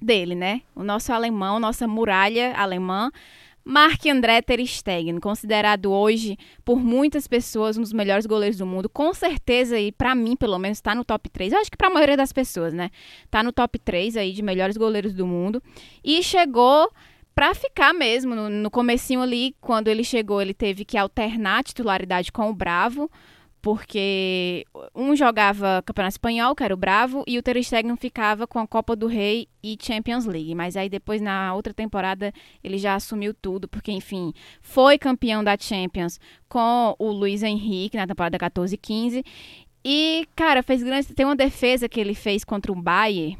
dele, 0.00 0.34
né? 0.34 0.62
O 0.74 0.82
nosso 0.82 1.12
alemão, 1.12 1.58
nossa 1.58 1.86
muralha 1.86 2.54
alemã, 2.56 3.10
Marc-André 3.64 4.42
Ter 4.42 4.64
Stegen, 4.66 5.18
considerado 5.18 5.90
hoje 5.90 6.36
por 6.64 6.78
muitas 6.78 7.26
pessoas 7.26 7.78
um 7.78 7.80
dos 7.80 7.94
melhores 7.94 8.26
goleiros 8.26 8.58
do 8.58 8.66
mundo, 8.66 8.90
com 8.90 9.14
certeza 9.14 9.78
e 9.78 9.90
para 9.90 10.14
mim 10.14 10.36
pelo 10.36 10.58
menos 10.58 10.78
está 10.78 10.94
no 10.94 11.02
top 11.02 11.30
3. 11.30 11.52
Eu 11.52 11.60
acho 11.60 11.70
que 11.70 11.76
para 11.76 11.88
a 11.88 11.90
maioria 11.90 12.16
das 12.16 12.32
pessoas, 12.32 12.74
né? 12.74 12.90
Tá 13.30 13.42
no 13.42 13.52
top 13.52 13.78
3 13.78 14.18
aí 14.18 14.32
de 14.32 14.42
melhores 14.42 14.76
goleiros 14.76 15.14
do 15.14 15.26
mundo 15.26 15.62
e 16.04 16.22
chegou 16.22 16.92
para 17.34 17.54
ficar 17.54 17.92
mesmo 17.92 18.34
no, 18.34 18.48
no 18.48 18.70
comecinho 18.70 19.20
ali, 19.20 19.54
quando 19.60 19.88
ele 19.88 20.04
chegou, 20.04 20.40
ele 20.40 20.54
teve 20.54 20.84
que 20.84 20.96
alternar 20.96 21.60
a 21.60 21.62
titularidade 21.62 22.30
com 22.30 22.48
o 22.50 22.54
Bravo 22.54 23.10
porque 23.64 24.66
um 24.94 25.16
jogava 25.16 25.82
Campeonato 25.86 26.12
Espanhol, 26.12 26.54
que 26.54 26.62
era 26.62 26.74
o 26.74 26.76
Bravo, 26.76 27.24
e 27.26 27.38
o 27.38 27.42
Ter 27.42 27.64
Stegen 27.64 27.96
ficava 27.96 28.46
com 28.46 28.58
a 28.58 28.66
Copa 28.66 28.94
do 28.94 29.06
Rei 29.06 29.48
e 29.62 29.74
Champions 29.80 30.26
League. 30.26 30.54
Mas 30.54 30.76
aí 30.76 30.90
depois, 30.90 31.22
na 31.22 31.54
outra 31.54 31.72
temporada, 31.72 32.30
ele 32.62 32.76
já 32.76 32.94
assumiu 32.94 33.32
tudo, 33.32 33.66
porque, 33.66 33.90
enfim, 33.90 34.34
foi 34.60 34.98
campeão 34.98 35.42
da 35.42 35.56
Champions 35.58 36.20
com 36.46 36.94
o 36.98 37.10
Luiz 37.10 37.42
Henrique 37.42 37.96
na 37.96 38.06
temporada 38.06 38.38
14 38.38 38.74
e 38.74 38.76
15. 38.76 39.24
E, 39.82 40.28
cara, 40.36 40.62
fez 40.62 40.82
grande... 40.82 41.14
Tem 41.14 41.24
uma 41.24 41.34
defesa 41.34 41.88
que 41.88 41.98
ele 41.98 42.14
fez 42.14 42.44
contra 42.44 42.70
o 42.70 42.74
Bayern 42.74 43.38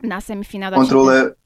na 0.00 0.20
semifinal 0.20 0.70
da 0.70 0.76
contra 0.76 0.96
Champions. 0.96 1.43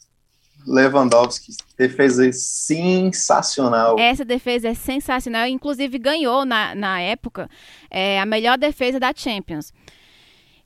Lewandowski, 0.69 1.53
defesa 1.77 2.31
sensacional. 2.33 3.99
Essa 3.99 4.25
defesa 4.25 4.69
é 4.69 4.75
sensacional, 4.75 5.47
inclusive 5.47 5.99
ganhou 5.99 6.45
na, 6.45 6.75
na 6.75 7.01
época 7.01 7.49
é, 7.91 8.21
a 8.21 8.27
melhor 8.27 8.59
defesa 8.59 9.01
da 9.01 9.13
Champions. 9.15 9.73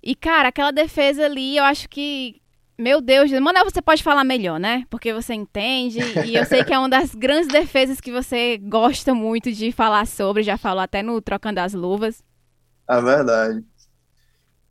E, 0.02 0.14
cara, 0.16 0.48
aquela 0.48 0.72
defesa 0.72 1.24
ali, 1.24 1.56
eu 1.56 1.64
acho 1.64 1.88
que. 1.88 2.40
Meu 2.76 3.00
Deus, 3.00 3.30
Manuel, 3.30 3.64
você 3.64 3.80
pode 3.80 4.02
falar 4.02 4.24
melhor, 4.24 4.58
né? 4.58 4.84
Porque 4.90 5.12
você 5.12 5.34
entende. 5.34 6.00
E 6.26 6.34
eu 6.34 6.44
sei 6.44 6.64
que 6.64 6.72
é 6.72 6.78
uma 6.78 6.88
das 6.88 7.14
grandes 7.14 7.46
defesas 7.46 8.00
que 8.00 8.10
você 8.10 8.58
gosta 8.58 9.14
muito 9.14 9.52
de 9.52 9.70
falar 9.70 10.06
sobre. 10.06 10.42
Já 10.42 10.56
falou 10.56 10.82
até 10.82 11.02
no 11.02 11.20
Trocando 11.20 11.60
as 11.60 11.74
Luvas. 11.74 12.24
É 12.88 13.00
verdade. 13.00 13.62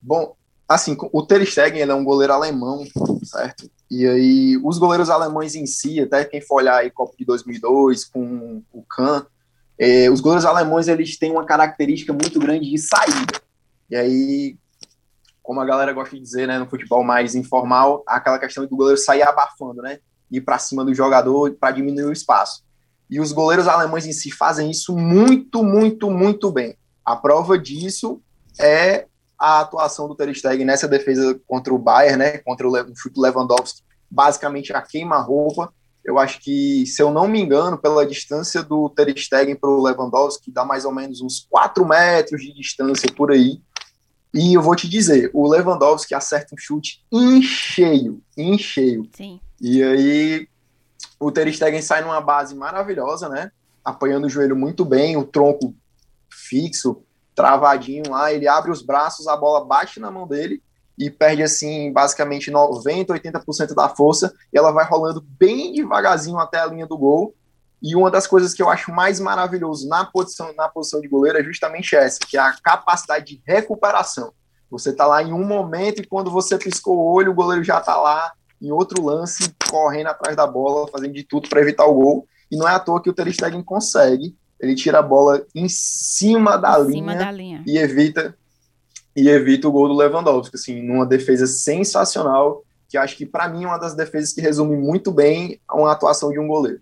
Bom, 0.02 0.36
assim, 0.76 0.98
o 1.12 1.24
Ter 1.24 1.46
Stegen 1.46 1.82
ele 1.82 1.92
é 1.92 1.96
um 1.96 2.04
goleiro 2.04 2.34
alemão, 2.34 2.84
certo? 3.24 3.70
E 3.90 4.08
aí, 4.08 4.58
os 4.64 4.78
goleiros 4.78 5.10
alemães 5.10 5.56
em 5.56 5.66
si, 5.66 6.00
até 6.00 6.24
quem 6.24 6.42
for 6.42 6.56
olhar 6.56 6.78
aí 6.78 6.90
Copa 6.90 7.14
de 7.18 7.26
2002 7.26 8.06
com 8.06 8.64
o 8.72 8.84
Kahn, 8.84 9.24
é, 9.78 10.10
os 10.10 10.22
goleiros 10.22 10.46
alemães 10.46 10.88
eles 10.88 11.18
têm 11.18 11.32
uma 11.32 11.46
característica 11.46 12.14
muito 12.14 12.40
grande 12.40 12.70
de 12.70 12.78
saída. 12.78 13.42
E 13.90 13.96
aí, 13.96 14.58
como 15.42 15.60
a 15.60 15.66
galera 15.66 15.92
gosta 15.92 16.16
de 16.16 16.22
dizer, 16.22 16.48
né, 16.48 16.60
no 16.60 16.70
futebol 16.70 17.04
mais 17.04 17.36
informal, 17.36 18.04
aquela 18.08 18.40
questão 18.40 18.66
do 18.66 18.76
goleiro 18.76 18.98
sair 19.00 19.24
abafando, 19.24 19.82
né? 19.82 20.00
Ir 20.30 20.42
para 20.42 20.60
cima 20.60 20.86
do 20.86 20.94
jogador 20.94 21.52
para 21.60 21.72
diminuir 21.72 22.06
o 22.06 22.14
espaço. 22.14 22.64
E 23.10 23.20
os 23.20 23.34
goleiros 23.34 23.68
alemães 23.68 24.06
em 24.06 24.14
si 24.14 24.32
fazem 24.32 24.72
isso 24.72 24.96
muito, 24.96 25.64
muito, 25.64 26.10
muito 26.10 26.50
bem. 26.50 26.78
A 27.04 27.16
prova 27.16 27.58
disso 27.58 28.22
é 28.58 29.08
a 29.42 29.62
atuação 29.62 30.08
do 30.08 30.14
Ter 30.14 30.32
Stegen 30.36 30.66
nessa 30.66 30.88
defesa 30.88 31.42
contra 31.48 31.74
o 31.74 31.80
Bayern, 31.80 32.18
né, 32.18 32.38
contra 32.38 32.68
o, 32.68 32.96
chute 32.96 33.20
Lewandowski, 33.20 33.82
basicamente 34.10 34.72
a 34.72 34.84
queima-roupa. 34.84 35.74
Eu 36.06 36.20
acho 36.20 36.40
que, 36.40 36.86
se 36.86 37.02
eu 37.02 37.12
não 37.12 37.28
me 37.28 37.42
engano, 37.42 37.76
pela 37.76 38.06
distância 38.06 38.62
do 38.62 38.88
Ter 38.92 39.12
Stegen 39.18 39.56
para 39.56 39.70
o 39.70 39.82
Lewandowski, 39.82 40.52
dá 40.52 40.64
mais 40.64 40.86
ou 40.86 40.92
menos 40.92 41.22
uns 41.22 41.48
4 41.50 41.84
metros 41.88 42.40
de 42.40 42.54
distância 42.54 43.12
por 43.16 43.32
aí. 43.32 43.60
E 44.32 44.54
eu 44.54 44.62
vou 44.62 44.76
te 44.76 44.88
dizer, 44.88 45.32
o 45.34 45.50
Lewandowski 45.50 46.14
acerta 46.14 46.54
um 46.54 46.58
chute 46.58 47.04
em 47.12 47.42
cheio, 47.42 48.22
em 48.38 48.60
cheio. 48.60 49.10
Sim. 49.12 49.40
E 49.60 49.82
aí 49.82 50.48
o 51.20 51.32
Ter 51.32 51.52
Stegen 51.52 51.82
sai 51.82 52.04
numa 52.04 52.22
base 52.22 52.54
maravilhosa, 52.54 53.28
né? 53.28 53.52
Apanhando 53.84 54.26
o 54.26 54.30
joelho 54.30 54.56
muito 54.56 54.86
bem, 54.86 55.18
o 55.18 55.24
tronco 55.24 55.74
fixo, 56.30 57.02
travadinho 57.36 58.10
lá, 58.10 58.32
ele 58.32 58.48
abre 58.48 58.72
os 58.72 58.82
braços, 58.82 59.28
a 59.28 59.36
bola 59.36 59.66
bate 59.66 60.00
na 60.00 60.12
mão 60.12 60.28
dele 60.28 60.62
e 60.98 61.10
perde 61.10 61.42
assim 61.42 61.92
basicamente 61.92 62.52
90, 62.52 63.14
80% 63.14 63.74
da 63.74 63.90
força, 63.90 64.34
e 64.54 64.58
ela 64.58 64.72
vai 64.72 64.86
rolando 64.86 65.22
bem 65.22 65.74
devagarzinho 65.74 66.38
até 66.38 66.60
a 66.60 66.66
linha 66.66 66.86
do 66.86 66.98
gol. 66.98 67.34
E 67.82 67.96
uma 67.96 68.12
das 68.12 68.28
coisas 68.28 68.54
que 68.54 68.62
eu 68.62 68.70
acho 68.70 68.92
mais 68.92 69.20
maravilhoso 69.20 69.88
na 69.88 70.06
posição, 70.06 70.54
na 70.54 70.70
posição 70.70 71.02
de 71.02 71.08
goleiro 71.08 71.40
é 71.40 71.44
justamente 71.44 71.96
essa, 71.96 72.20
que 72.20 72.38
é 72.38 72.40
a 72.40 72.54
capacidade 72.62 73.26
de 73.26 73.42
recuperação. 73.46 74.32
Você 74.70 74.94
tá 74.94 75.08
lá 75.08 75.24
em 75.24 75.34
um 75.34 75.44
momento 75.44 76.02
e 76.02 76.06
quando 76.06 76.30
você 76.30 76.58
piscou 76.58 76.98
o 76.98 77.12
olho, 77.12 77.32
o 77.32 77.36
goleiro 77.36 77.64
já 77.64 77.82
tá 77.82 78.00
lá 78.00 78.32
em 78.62 78.72
outro 78.72 79.04
lance, 79.04 79.54
correndo 79.68 80.08
atrás 80.08 80.38
da 80.38 80.46
bola, 80.46 80.88
fazendo 80.88 81.14
de 81.14 81.24
tudo 81.24 81.50
para 81.50 81.62
evitar 81.62 81.86
o 81.86 81.94
gol. 81.96 82.28
E 82.52 82.56
não 82.56 82.68
é 82.68 82.76
à 82.76 82.80
toa 82.80 83.02
que 83.02 83.10
o 83.10 83.14
Ter 83.14 83.34
Stegen 83.34 83.64
consegue 83.64 84.36
ele 84.62 84.76
tira 84.76 85.00
a 85.00 85.02
bola 85.04 85.46
em 85.56 85.68
cima 85.68 86.56
da, 86.58 86.80
em 86.80 86.84
linha, 86.84 86.94
cima 86.94 87.16
da 87.16 87.32
linha, 87.32 87.64
e 87.66 87.78
evita 87.78 88.38
e 89.16 89.28
evita 89.28 89.68
o 89.68 89.72
gol 89.72 89.90
do 89.90 89.96
Lewandowski, 89.96 90.56
assim, 90.56 90.82
numa 90.82 91.06
defesa 91.06 91.46
sensacional, 91.46 92.64
que 92.88 92.98
acho 92.98 93.18
que 93.18 93.26
para 93.26 93.50
mim 93.50 93.66
é 93.66 93.68
uma 93.68 93.78
das 93.78 93.94
defesas 93.94 94.32
que 94.32 94.40
resume 94.40 94.78
muito 94.78 95.12
bem 95.12 95.60
uma 95.70 95.92
atuação 95.92 96.32
de 96.32 96.40
um 96.40 96.48
goleiro. 96.48 96.80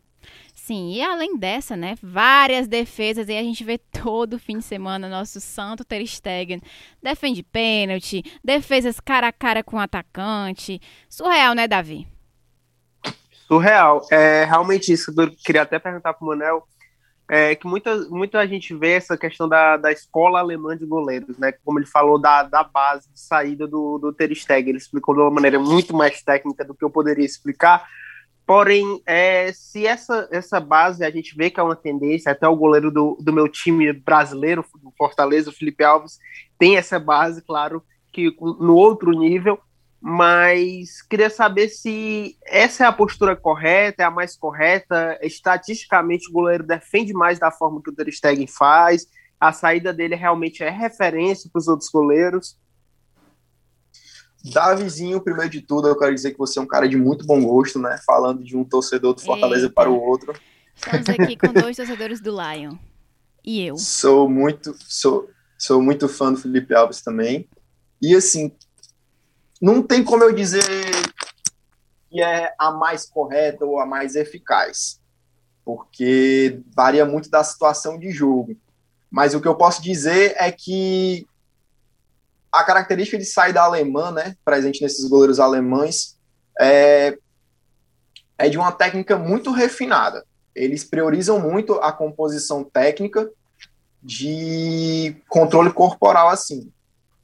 Sim, 0.53 0.91
e 0.93 1.01
além 1.01 1.35
dessa, 1.35 1.75
né, 1.75 1.95
várias 2.03 2.67
defesas, 2.67 3.27
e 3.27 3.35
a 3.35 3.41
gente 3.41 3.63
vê 3.63 3.79
todo 3.79 4.37
fim 4.37 4.59
de 4.59 4.63
semana 4.63 5.09
nosso 5.09 5.41
santo 5.41 5.83
Ter 5.83 6.05
Stegen 6.05 6.61
defende 7.01 7.41
pênalti, 7.41 8.23
defesas 8.43 8.99
cara 8.99 9.29
a 9.29 9.31
cara 9.31 9.63
com 9.63 9.77
o 9.77 9.79
atacante, 9.79 10.79
surreal, 11.09 11.55
né, 11.55 11.67
Davi? 11.67 12.07
Surreal, 13.47 14.05
é 14.11 14.45
realmente 14.45 14.93
isso, 14.93 15.11
eu 15.17 15.31
queria 15.43 15.63
até 15.63 15.79
perguntar 15.79 16.13
pro 16.13 16.27
Manel, 16.27 16.67
é, 17.29 17.53
que 17.53 17.67
muita, 17.67 17.95
muita 18.09 18.47
gente 18.47 18.73
vê 18.73 18.93
essa 18.93 19.15
questão 19.15 19.47
da, 19.47 19.77
da 19.77 19.91
escola 19.91 20.39
alemã 20.39 20.75
de 20.75 20.85
goleiros, 20.85 21.37
né? 21.37 21.53
Como 21.63 21.77
ele 21.77 21.85
falou 21.85 22.19
da, 22.19 22.41
da 22.41 22.63
base 22.63 23.07
de 23.13 23.19
saída 23.19 23.67
do, 23.67 23.99
do 23.99 24.11
Ter 24.11 24.33
Stegen, 24.35 24.69
ele 24.69 24.77
explicou 24.79 25.13
de 25.13 25.21
uma 25.21 25.29
maneira 25.29 25.59
muito 25.59 25.95
mais 25.95 26.23
técnica 26.23 26.65
do 26.65 26.73
que 26.73 26.83
eu 26.83 26.89
poderia 26.89 27.25
explicar. 27.25 27.85
Porém, 28.47 28.99
é, 29.05 29.51
se 29.53 29.85
essa, 29.85 30.27
essa 30.31 30.59
base 30.59 31.05
a 31.05 31.11
gente 31.11 31.35
vê 31.35 31.51
que 31.51 31.59
é 31.59 31.63
uma 31.63 31.75
tendência, 31.75 32.31
até 32.31 32.47
o 32.47 32.55
goleiro 32.55 32.89
do, 32.89 33.15
do 33.21 33.31
meu 33.31 33.47
time 33.47 33.93
brasileiro, 33.93 34.65
do 34.81 34.91
Fortaleza, 34.97 35.51
o 35.51 35.53
Felipe 35.53 35.83
Alves, 35.83 36.17
tem 36.57 36.75
essa 36.75 36.99
base, 36.99 37.43
claro, 37.43 37.83
que 38.11 38.35
no 38.39 38.73
outro 38.73 39.11
nível, 39.11 39.59
mas 40.01 41.01
queria 41.01 41.29
saber 41.29 41.67
se 41.67 42.37
essa 42.45 42.85
é 42.85 42.87
a 42.87 42.93
postura 42.93 43.35
correta, 43.35 44.01
é 44.01 44.05
a 44.05 44.11
mais 44.11 44.35
correta. 44.35 45.19
Estatisticamente, 45.21 46.29
o 46.29 46.33
goleiro 46.33 46.63
defende 46.63 47.13
mais 47.13 47.37
da 47.37 47.51
forma 47.51 47.81
que 47.83 47.89
o 47.89 47.93
Ter 47.95 48.09
Stegen 48.11 48.47
faz. 48.47 49.07
A 49.39 49.51
saída 49.51 49.91
dele 49.91 50.15
realmente 50.15 50.63
é 50.63 50.69
referência 50.69 51.49
para 51.51 51.59
os 51.59 51.67
outros 51.67 51.89
goleiros. 51.89 52.57
Davizinho, 54.53 55.21
primeiro 55.21 55.49
de 55.49 55.61
tudo, 55.61 55.89
eu 55.89 55.97
quero 55.97 56.15
dizer 56.15 56.31
que 56.31 56.37
você 56.37 56.59
é 56.59 56.61
um 56.61 56.67
cara 56.67 56.87
de 56.87 56.95
muito 56.95 57.25
bom 57.25 57.43
gosto, 57.43 57.77
né? 57.77 57.99
Falando 58.05 58.41
de 58.41 58.55
um 58.55 58.63
torcedor 58.63 59.13
do 59.13 59.21
Fortaleza 59.21 59.65
Eita. 59.65 59.75
para 59.75 59.89
o 59.89 60.01
outro. 60.01 60.33
Estamos 60.75 61.09
aqui 61.09 61.35
com 61.35 61.51
dois 61.51 61.75
torcedores 61.75 62.21
do 62.21 62.31
Lion. 62.31 62.77
E 63.43 63.65
eu. 63.65 63.77
Sou 63.77 64.29
muito, 64.29 64.73
sou, 64.79 65.29
sou 65.57 65.81
muito 65.81 66.07
fã 66.07 66.31
do 66.31 66.39
Felipe 66.39 66.73
Alves 66.73 67.01
também. 67.01 67.49
E 68.01 68.15
assim, 68.15 68.53
não 69.59 69.83
tem 69.83 70.03
como 70.03 70.23
eu 70.23 70.33
dizer 70.33 70.63
que 72.09 72.21
é 72.21 72.53
a 72.57 72.71
mais 72.71 73.05
correta 73.05 73.65
ou 73.65 73.79
a 73.79 73.85
mais 73.85 74.15
eficaz, 74.15 74.99
porque 75.63 76.61
varia 76.75 77.05
muito 77.05 77.29
da 77.29 77.43
situação 77.43 77.99
de 77.99 78.11
jogo. 78.11 78.55
Mas 79.11 79.33
o 79.33 79.41
que 79.41 79.47
eu 79.47 79.55
posso 79.55 79.81
dizer 79.81 80.35
é 80.37 80.51
que 80.51 81.27
a 82.51 82.63
característica 82.63 83.17
de 83.17 83.25
saída 83.25 83.61
alemã, 83.61 84.11
né, 84.11 84.35
presente 84.43 84.81
nesses 84.81 85.07
goleiros 85.07 85.39
alemães, 85.39 86.17
é, 86.59 87.17
é 88.37 88.49
de 88.49 88.57
uma 88.57 88.71
técnica 88.71 89.17
muito 89.17 89.51
refinada. 89.51 90.25
Eles 90.55 90.83
priorizam 90.83 91.39
muito 91.39 91.73
a 91.75 91.91
composição 91.91 92.63
técnica 92.63 93.29
de 94.01 95.15
controle 95.27 95.71
corporal, 95.71 96.29
assim. 96.29 96.71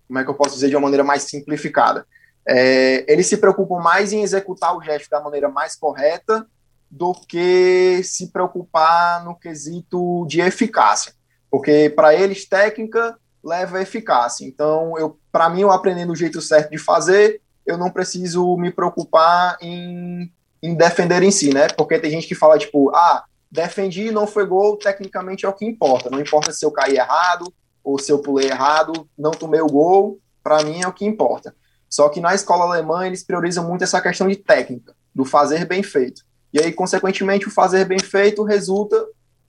Como 0.07 0.19
é 0.19 0.23
que 0.23 0.29
eu 0.29 0.35
posso 0.35 0.53
dizer 0.53 0.69
de 0.69 0.75
uma 0.75 0.83
maneira 0.83 1.03
mais 1.03 1.23
simplificada? 1.23 2.05
É, 2.47 3.11
eles 3.11 3.27
se 3.27 3.37
preocupam 3.37 3.79
mais 3.81 4.13
em 4.13 4.21
executar 4.21 4.75
o 4.75 4.81
gesto 4.81 5.09
da 5.09 5.21
maneira 5.21 5.49
mais 5.49 5.75
correta 5.75 6.45
do 6.89 7.13
que 7.13 8.01
se 8.03 8.31
preocupar 8.31 9.23
no 9.25 9.35
quesito 9.35 10.25
de 10.27 10.41
eficácia, 10.41 11.13
porque 11.49 11.91
para 11.95 12.13
eles 12.13 12.47
técnica 12.47 13.17
leva 13.43 13.77
a 13.77 13.81
eficácia. 13.81 14.45
Então, 14.45 14.97
eu, 14.97 15.19
para 15.31 15.49
mim, 15.49 15.61
eu 15.61 15.71
aprendendo 15.71 16.13
o 16.13 16.15
jeito 16.15 16.41
certo 16.41 16.71
de 16.71 16.77
fazer, 16.77 17.41
eu 17.65 17.77
não 17.77 17.91
preciso 17.91 18.57
me 18.57 18.71
preocupar 18.71 19.57
em, 19.61 20.31
em 20.61 20.75
defender 20.75 21.21
em 21.21 21.31
si, 21.31 21.53
né? 21.53 21.67
Porque 21.67 21.99
tem 21.99 22.11
gente 22.11 22.27
que 22.27 22.35
fala 22.35 22.57
tipo, 22.57 22.89
ah, 22.95 23.23
defendi, 23.51 24.11
não 24.11 24.25
foi 24.25 24.45
gol, 24.45 24.77
tecnicamente 24.77 25.45
é 25.45 25.49
o 25.49 25.53
que 25.53 25.65
importa. 25.65 26.09
Não 26.09 26.19
importa 26.19 26.51
se 26.51 26.65
eu 26.65 26.71
caí 26.71 26.97
errado 26.97 27.51
ou 27.83 27.99
se 27.99 28.11
eu 28.11 28.19
pulei 28.19 28.49
errado, 28.49 29.07
não 29.17 29.31
tomei 29.31 29.61
o 29.61 29.67
gol, 29.67 30.19
para 30.43 30.63
mim 30.63 30.81
é 30.81 30.87
o 30.87 30.93
que 30.93 31.05
importa. 31.05 31.55
Só 31.89 32.09
que 32.09 32.19
na 32.19 32.33
escola 32.33 32.65
alemã 32.65 33.05
eles 33.05 33.23
priorizam 33.23 33.67
muito 33.67 33.83
essa 33.83 34.01
questão 34.01 34.27
de 34.27 34.35
técnica, 34.35 34.95
do 35.13 35.23
fazer 35.23 35.65
bem 35.65 35.81
feito. 35.83 36.23
E 36.53 36.59
aí, 36.59 36.71
consequentemente, 36.71 37.47
o 37.47 37.51
fazer 37.51 37.85
bem 37.85 37.99
feito 37.99 38.43
resulta 38.43 39.05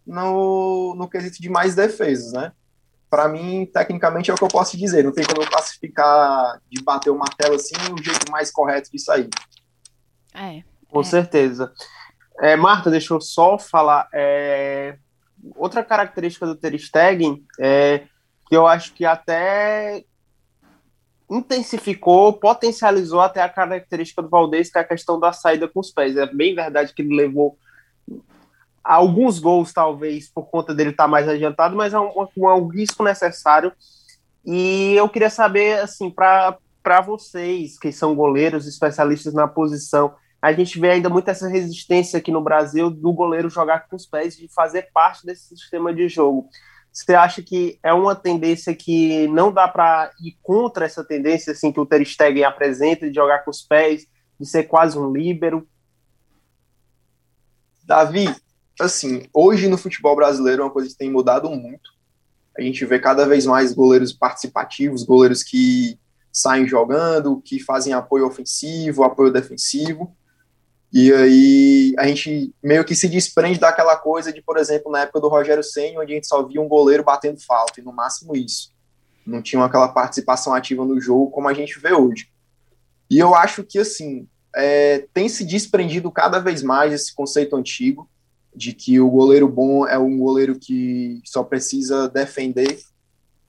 no, 0.07 0.95
no 0.97 1.09
quesito 1.09 1.41
de 1.41 1.49
mais 1.49 1.75
defesas, 1.75 2.33
né? 2.33 2.53
Para 3.09 3.29
mim, 3.29 3.69
tecnicamente, 3.73 4.31
é 4.31 4.35
o 4.35 4.37
que 4.37 4.43
eu 4.43 4.49
posso 4.49 4.77
dizer. 4.77 5.05
Não 5.05 5.13
tem 5.13 5.25
como 5.25 5.43
eu 5.43 5.49
classificar 5.49 6.61
de 6.71 6.83
bater 6.83 7.11
o 7.11 7.19
martelo 7.19 7.55
assim 7.55 7.75
o 7.93 8.03
jeito 8.03 8.31
mais 8.31 8.51
correto 8.51 8.91
de 8.91 8.99
sair. 8.99 9.29
É. 10.35 10.63
Com 10.91 11.01
é. 11.01 11.05
certeza. 11.05 11.73
É, 12.41 12.57
Marta, 12.57 12.91
deixa 12.91 13.15
eu 13.15 13.21
só 13.21 13.59
falar. 13.59 14.09
É, 14.13 14.99
outra 15.55 15.83
característica 15.85 16.47
do 16.47 16.57
Ter 16.57 16.79
Stegen 16.79 17.45
é 17.59 18.07
que 18.49 18.57
eu 18.57 18.67
acho 18.67 18.93
que 18.95 19.05
até 19.05 20.05
intensificou, 21.31 22.33
potencializou 22.35 23.21
até 23.21 23.43
a 23.43 23.49
característica 23.49 24.23
do 24.23 24.29
Valdez, 24.29 24.71
que 24.71 24.79
é 24.79 24.81
a 24.81 24.85
questão 24.85 25.19
da 25.19 25.33
saída 25.33 25.67
com 25.69 25.81
os 25.81 25.91
pés. 25.91 26.17
É 26.17 26.27
bem 26.27 26.55
verdade 26.55 26.93
que 26.95 27.03
ele 27.03 27.17
levou 27.17 27.59
alguns 28.83 29.41
gols, 29.41 29.73
talvez, 29.73 30.29
por 30.29 30.45
conta 30.45 30.73
dele 30.73 30.91
estar 30.91 31.09
mais 31.09 31.29
adiantado, 31.29 31.77
mas 31.77 31.93
é 31.93 31.99
um, 31.99 32.13
um, 32.37 32.49
é 32.49 32.55
um 32.55 32.69
risco 32.69 33.03
necessário. 33.03 33.73
E 34.45 34.95
eu 34.95 35.09
queria 35.09 35.29
saber, 35.29 35.81
assim, 35.81 36.09
para 36.09 37.01
vocês, 37.05 37.77
que 37.77 37.91
são 37.91 38.15
goleiros, 38.15 38.67
especialistas 38.67 39.35
na 39.35 39.49
posição, 39.49 40.15
a 40.41 40.53
gente 40.53 40.79
vê 40.79 40.91
ainda 40.91 41.09
muito 41.09 41.29
essa 41.29 41.49
resistência 41.49 42.19
aqui 42.19 42.31
no 42.31 42.41
Brasil 42.41 42.89
do 42.89 43.13
goleiro 43.13 43.51
jogar 43.51 43.89
com 43.89 43.97
os 43.97 44.07
pés, 44.07 44.37
de 44.37 44.47
fazer 44.47 44.91
parte 44.95 45.27
desse 45.27 45.49
sistema 45.49 45.93
de 45.93 46.09
jogo. 46.09 46.49
Você 46.97 47.15
acha 47.15 47.43
que 47.43 47.79
é 47.83 47.93
uma 47.93 48.15
tendência 48.15 48.75
que 48.75 49.29
não 49.29 49.53
dá 49.53 49.69
para 49.69 50.11
ir 50.19 50.39
contra 50.43 50.87
essa 50.87 51.05
tendência 51.05 51.53
assim 51.53 51.71
que 51.71 51.79
o 51.79 51.85
Ter 51.85 52.03
Stegen 52.07 52.43
apresenta 52.43 53.07
de 53.07 53.15
jogar 53.15 53.45
com 53.45 53.51
os 53.51 53.61
pés, 53.61 54.07
de 54.41 54.47
ser 54.47 54.63
quase 54.63 54.99
um 54.99 55.13
líbero? 55.13 55.69
Davi, 57.85 58.35
assim, 58.81 59.29
hoje 59.31 59.69
no 59.69 59.77
futebol 59.77 60.17
brasileiro 60.17 60.63
é 60.63 60.65
uma 60.65 60.73
coisa 60.73 60.89
que 60.89 60.97
tem 60.97 61.13
mudado 61.13 61.51
muito. 61.51 61.91
A 62.57 62.63
gente 62.63 62.83
vê 62.87 62.99
cada 62.99 63.29
vez 63.29 63.45
mais 63.45 63.75
goleiros 63.75 64.15
participativos, 64.15 65.03
goleiros 65.03 65.43
que 65.43 66.01
saem 66.33 66.67
jogando, 66.67 67.43
que 67.43 67.61
fazem 67.61 67.93
apoio 67.93 68.27
ofensivo, 68.27 69.05
apoio 69.05 69.31
defensivo. 69.31 70.17
E 70.93 71.13
aí 71.13 71.95
a 71.99 72.07
gente 72.07 72.55
meio 72.63 72.85
que 72.85 72.95
se 72.95 73.09
desprende 73.09 73.59
daquela 73.59 73.97
coisa 73.97 74.33
de, 74.33 74.41
por 74.41 74.57
exemplo, 74.57 74.91
na 74.91 75.01
época 75.01 75.21
do 75.21 75.29
Rogério 75.29 75.63
Senna, 75.63 76.01
onde 76.01 76.13
a 76.13 76.15
gente 76.15 76.27
só 76.27 76.43
via 76.43 76.61
um 76.61 76.69
goleiro 76.69 77.03
batendo 77.03 77.41
falta, 77.41 77.81
e 77.81 77.85
no 77.85 77.93
máximo 77.93 78.37
isso. 78.37 78.73
Não 79.27 79.43
tinha 79.43 79.63
aquela 79.65 79.89
participação 79.89 80.55
ativa 80.55 80.85
no 80.85 81.01
jogo 81.01 81.31
como 81.31 81.49
a 81.49 81.55
gente 81.55 81.79
vê 81.81 81.93
hoje. 81.93 82.29
E 83.11 83.19
eu 83.19 83.35
acho 83.35 83.65
que, 83.65 83.79
assim, 83.79 84.29
é, 84.55 85.07
tem 85.13 85.29
se 85.29 85.45
desprendido 85.45 86.11
cada 86.11 86.39
vez 86.39 86.63
mais 86.63 86.93
esse 86.93 87.15
conceito 87.15 87.57
antigo 87.57 88.09
de 88.55 88.73
que 88.73 88.99
o 88.99 89.11
goleiro 89.11 89.47
bom 89.49 89.87
é 89.87 89.99
um 89.99 90.17
goleiro 90.17 90.59
que 90.59 91.21
só 91.25 91.45
precisa 91.45 92.09
defender, 92.09 92.81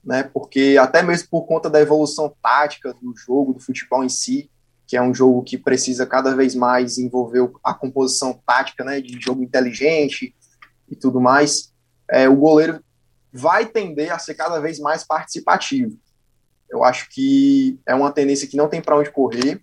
né? 0.04 0.22
Porque 0.22 0.76
até 0.78 1.02
mesmo 1.02 1.28
por 1.30 1.46
conta 1.46 1.70
da 1.70 1.80
evolução 1.80 2.34
tática 2.42 2.92
do 2.92 3.16
jogo, 3.16 3.54
do 3.54 3.60
futebol 3.60 4.04
em 4.04 4.08
si, 4.08 4.50
que 4.88 4.96
é 4.96 5.02
um 5.02 5.12
jogo 5.12 5.42
que 5.42 5.58
precisa 5.58 6.06
cada 6.06 6.34
vez 6.34 6.54
mais 6.54 6.96
envolver 6.96 7.50
a 7.62 7.74
composição 7.74 8.40
tática, 8.46 8.82
né, 8.82 9.02
de 9.02 9.20
jogo 9.20 9.42
inteligente 9.42 10.34
e 10.88 10.96
tudo 10.96 11.20
mais, 11.20 11.74
é, 12.10 12.26
o 12.26 12.34
goleiro 12.34 12.82
vai 13.30 13.66
tender 13.66 14.10
a 14.10 14.18
ser 14.18 14.32
cada 14.32 14.58
vez 14.58 14.80
mais 14.80 15.04
participativo. 15.04 15.94
Eu 16.70 16.82
acho 16.82 17.10
que 17.10 17.78
é 17.86 17.94
uma 17.94 18.10
tendência 18.10 18.48
que 18.48 18.56
não 18.56 18.66
tem 18.66 18.80
para 18.80 18.96
onde 18.96 19.12
correr. 19.12 19.60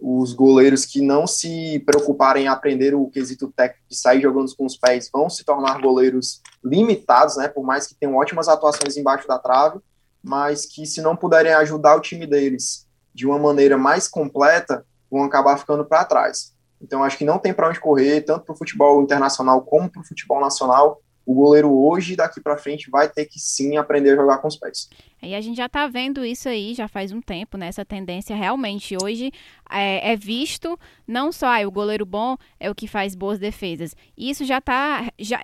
Os 0.00 0.32
goleiros 0.32 0.84
que 0.84 1.00
não 1.00 1.28
se 1.28 1.78
preocuparem 1.86 2.44
em 2.46 2.48
aprender 2.48 2.92
o 2.92 3.08
quesito 3.08 3.52
técnico 3.56 3.86
de 3.88 3.96
sair 3.96 4.20
jogando 4.20 4.52
com 4.56 4.66
os 4.66 4.76
pés 4.76 5.08
vão 5.12 5.30
se 5.30 5.44
tornar 5.44 5.80
goleiros 5.80 6.42
limitados, 6.62 7.36
né, 7.36 7.46
por 7.46 7.64
mais 7.64 7.86
que 7.86 7.94
tenham 7.94 8.16
ótimas 8.16 8.48
atuações 8.48 8.96
embaixo 8.96 9.28
da 9.28 9.38
trave, 9.38 9.78
mas 10.20 10.66
que 10.66 10.84
se 10.84 11.00
não 11.00 11.14
puderem 11.14 11.52
ajudar 11.52 11.94
o 11.94 12.00
time 12.00 12.26
deles 12.26 12.85
de 13.16 13.26
uma 13.26 13.38
maneira 13.38 13.78
mais 13.78 14.06
completa, 14.06 14.84
vão 15.10 15.24
acabar 15.24 15.56
ficando 15.56 15.86
para 15.86 16.04
trás. 16.04 16.54
Então, 16.80 17.02
acho 17.02 17.16
que 17.16 17.24
não 17.24 17.38
tem 17.38 17.54
para 17.54 17.70
onde 17.70 17.80
correr, 17.80 18.20
tanto 18.20 18.44
para 18.44 18.52
o 18.52 18.58
futebol 18.58 19.02
internacional 19.02 19.62
como 19.62 19.90
para 19.90 20.02
o 20.02 20.04
futebol 20.04 20.38
nacional. 20.38 21.00
O 21.24 21.34
goleiro 21.34 21.72
hoje, 21.72 22.14
daqui 22.14 22.40
para 22.40 22.58
frente, 22.58 22.90
vai 22.90 23.08
ter 23.08 23.24
que 23.24 23.40
sim 23.40 23.78
aprender 23.78 24.12
a 24.12 24.16
jogar 24.16 24.38
com 24.38 24.46
os 24.46 24.56
pés. 24.56 24.90
E 25.22 25.34
a 25.34 25.40
gente 25.40 25.56
já 25.56 25.64
está 25.64 25.88
vendo 25.88 26.24
isso 26.24 26.46
aí 26.46 26.74
já 26.74 26.86
faz 26.86 27.10
um 27.10 27.22
tempo, 27.22 27.56
né? 27.56 27.68
Essa 27.68 27.84
tendência 27.84 28.36
realmente 28.36 28.96
hoje 29.02 29.32
é, 29.68 30.12
é 30.12 30.16
visto 30.16 30.78
não 31.08 31.32
só 31.32 31.46
ah, 31.46 31.66
o 31.66 31.70
goleiro 31.70 32.04
bom 32.04 32.36
é 32.60 32.70
o 32.70 32.74
que 32.74 32.86
faz 32.86 33.14
boas 33.14 33.38
defesas. 33.38 33.96
Isso 34.16 34.44
já 34.44 34.58
está, 34.58 35.10
já 35.18 35.40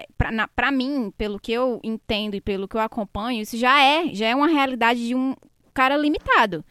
para 0.54 0.70
mim, 0.70 1.10
pelo 1.16 1.40
que 1.40 1.50
eu 1.50 1.80
entendo 1.82 2.36
e 2.36 2.40
pelo 2.40 2.68
que 2.68 2.76
eu 2.76 2.80
acompanho, 2.80 3.40
isso 3.40 3.56
já 3.56 3.82
é 3.82 4.14
já 4.14 4.28
é 4.28 4.36
uma 4.36 4.48
realidade 4.48 5.04
de 5.04 5.14
um 5.14 5.34
cara 5.74 5.96
limitado. 5.96 6.62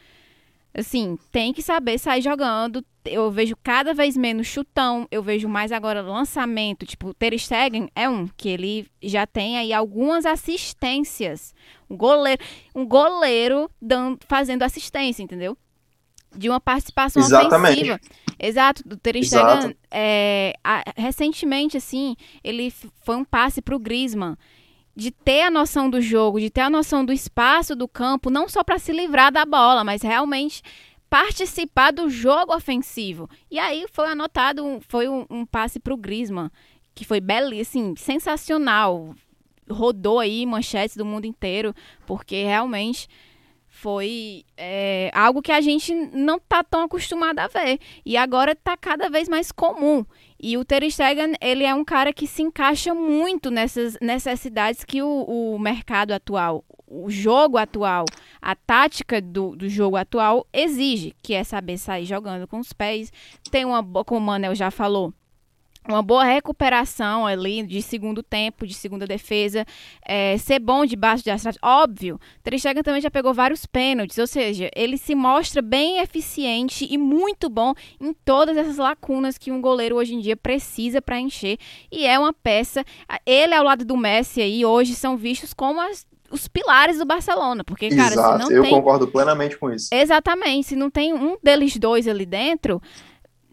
Assim, 0.73 1.17
tem 1.31 1.51
que 1.51 1.61
saber 1.61 1.97
sair 1.97 2.21
jogando. 2.21 2.83
Eu 3.03 3.29
vejo 3.29 3.55
cada 3.61 3.93
vez 3.93 4.15
menos 4.15 4.47
chutão, 4.47 5.07
eu 5.11 5.21
vejo 5.21 5.49
mais 5.49 5.71
agora 5.71 6.01
lançamento. 6.01 6.85
Tipo, 6.85 7.09
o 7.09 7.13
Ter 7.13 7.37
Stegen 7.37 7.89
é 7.95 8.07
um 8.07 8.27
que 8.37 8.47
ele 8.47 8.87
já 9.01 9.27
tem 9.27 9.57
aí 9.57 9.73
algumas 9.73 10.25
assistências. 10.25 11.53
Um 11.89 11.97
goleiro, 11.97 12.41
um 12.73 12.85
goleiro 12.85 13.69
dando, 13.81 14.19
fazendo 14.27 14.63
assistência, 14.63 15.21
entendeu? 15.21 15.57
De 16.33 16.47
uma 16.47 16.61
participação 16.61 17.21
Exatamente. 17.21 17.73
ofensiva. 17.73 17.99
Exato, 18.39 18.87
do 18.87 18.95
Ter 18.95 19.21
Stegen, 19.23 19.75
é, 19.91 20.53
a, 20.63 20.83
recentemente, 20.95 21.75
assim, 21.75 22.15
ele 22.43 22.73
foi 23.03 23.17
um 23.17 23.25
passe 23.25 23.61
para 23.61 23.75
o 23.75 23.79
Griezmann 23.79 24.37
de 24.95 25.11
ter 25.11 25.43
a 25.43 25.51
noção 25.51 25.89
do 25.89 26.01
jogo, 26.01 26.39
de 26.39 26.49
ter 26.49 26.61
a 26.61 26.69
noção 26.69 27.05
do 27.05 27.13
espaço 27.13 27.75
do 27.75 27.87
campo, 27.87 28.29
não 28.29 28.47
só 28.47 28.63
para 28.63 28.79
se 28.79 28.91
livrar 28.91 29.31
da 29.31 29.45
bola, 29.45 29.83
mas 29.83 30.01
realmente 30.01 30.61
participar 31.09 31.91
do 31.91 32.09
jogo 32.09 32.55
ofensivo. 32.55 33.29
E 33.49 33.59
aí 33.59 33.85
foi 33.91 34.07
anotado, 34.07 34.79
foi 34.87 35.09
um, 35.09 35.25
um 35.29 35.45
passe 35.45 35.79
para 35.79 35.93
o 35.93 35.97
Griezmann, 35.97 36.49
que 36.95 37.05
foi 37.05 37.19
belíssimo, 37.19 37.93
assim, 37.93 37.95
sensacional. 37.95 39.13
Rodou 39.69 40.19
aí 40.19 40.45
manchetes 40.45 40.95
do 40.95 41.05
mundo 41.05 41.25
inteiro, 41.25 41.73
porque 42.05 42.43
realmente 42.43 43.07
foi 43.67 44.45
é, 44.57 45.09
algo 45.13 45.41
que 45.41 45.51
a 45.51 45.61
gente 45.61 45.93
não 45.93 46.35
está 46.35 46.63
tão 46.63 46.83
acostumado 46.83 47.39
a 47.39 47.47
ver. 47.47 47.79
E 48.05 48.15
agora 48.17 48.51
está 48.51 48.77
cada 48.77 49.09
vez 49.09 49.29
mais 49.29 49.51
comum. 49.51 50.05
E 50.43 50.57
o 50.57 50.65
Ter 50.65 50.89
Stegen, 50.89 51.33
ele 51.39 51.63
é 51.63 51.75
um 51.75 51.85
cara 51.85 52.11
que 52.11 52.25
se 52.25 52.41
encaixa 52.41 52.95
muito 52.95 53.51
nessas 53.51 53.95
necessidades 54.01 54.83
que 54.83 54.99
o, 55.03 55.23
o 55.53 55.59
mercado 55.59 56.13
atual, 56.13 56.65
o 56.87 57.11
jogo 57.11 57.57
atual, 57.57 58.05
a 58.41 58.55
tática 58.55 59.21
do, 59.21 59.55
do 59.55 59.69
jogo 59.69 59.95
atual 59.95 60.47
exige, 60.51 61.13
que 61.21 61.35
é 61.35 61.43
saber 61.43 61.77
sair 61.77 62.05
jogando 62.05 62.47
com 62.47 62.57
os 62.57 62.73
pés. 62.73 63.13
Tem 63.51 63.65
uma, 63.65 63.83
como 64.03 64.19
o 64.19 64.23
Manel 64.23 64.55
já 64.55 64.71
falou, 64.71 65.13
uma 65.87 66.01
boa 66.01 66.23
recuperação 66.23 67.25
ali 67.25 67.63
de 67.63 67.81
segundo 67.81 68.21
tempo, 68.21 68.67
de 68.67 68.73
segunda 68.73 69.07
defesa, 69.07 69.65
é, 70.05 70.37
ser 70.37 70.59
bom 70.59 70.85
debaixo 70.85 71.23
de 71.23 71.31
astrate. 71.31 71.57
Óbvio, 71.61 72.19
Ter 72.43 72.57
Stegen 72.59 72.83
também 72.83 73.01
já 73.01 73.09
pegou 73.09 73.33
vários 73.33 73.65
pênaltis, 73.65 74.17
ou 74.17 74.27
seja, 74.27 74.69
ele 74.75 74.97
se 74.97 75.15
mostra 75.15 75.61
bem 75.61 75.99
eficiente 75.99 76.87
e 76.89 76.97
muito 76.97 77.49
bom 77.49 77.73
em 77.99 78.13
todas 78.13 78.55
essas 78.57 78.77
lacunas 78.77 79.37
que 79.37 79.51
um 79.51 79.59
goleiro 79.61 79.95
hoje 79.95 80.13
em 80.13 80.19
dia 80.19 80.37
precisa 80.37 81.01
para 81.01 81.19
encher. 81.19 81.57
E 81.91 82.05
é 82.05 82.17
uma 82.17 82.33
peça, 82.33 82.85
ele 83.25 83.53
ao 83.53 83.63
lado 83.63 83.83
do 83.83 83.97
Messi 83.97 84.41
aí 84.41 84.65
hoje 84.65 84.93
são 84.95 85.17
vistos 85.17 85.53
como 85.53 85.81
as 85.81 86.05
os 86.31 86.47
pilares 86.47 86.97
do 86.97 87.05
Barcelona, 87.05 87.63
porque 87.63 87.89
cara, 87.89 88.13
Exato, 88.13 88.43
se 88.43 88.49
não 88.49 88.55
eu 88.55 88.63
tem... 88.63 88.71
concordo 88.71 89.07
plenamente 89.07 89.57
com 89.57 89.69
isso. 89.69 89.89
Exatamente, 89.91 90.69
se 90.69 90.75
não 90.75 90.89
tem 90.89 91.13
um 91.13 91.37
deles 91.43 91.75
dois 91.75 92.07
ali 92.07 92.25
dentro, 92.25 92.81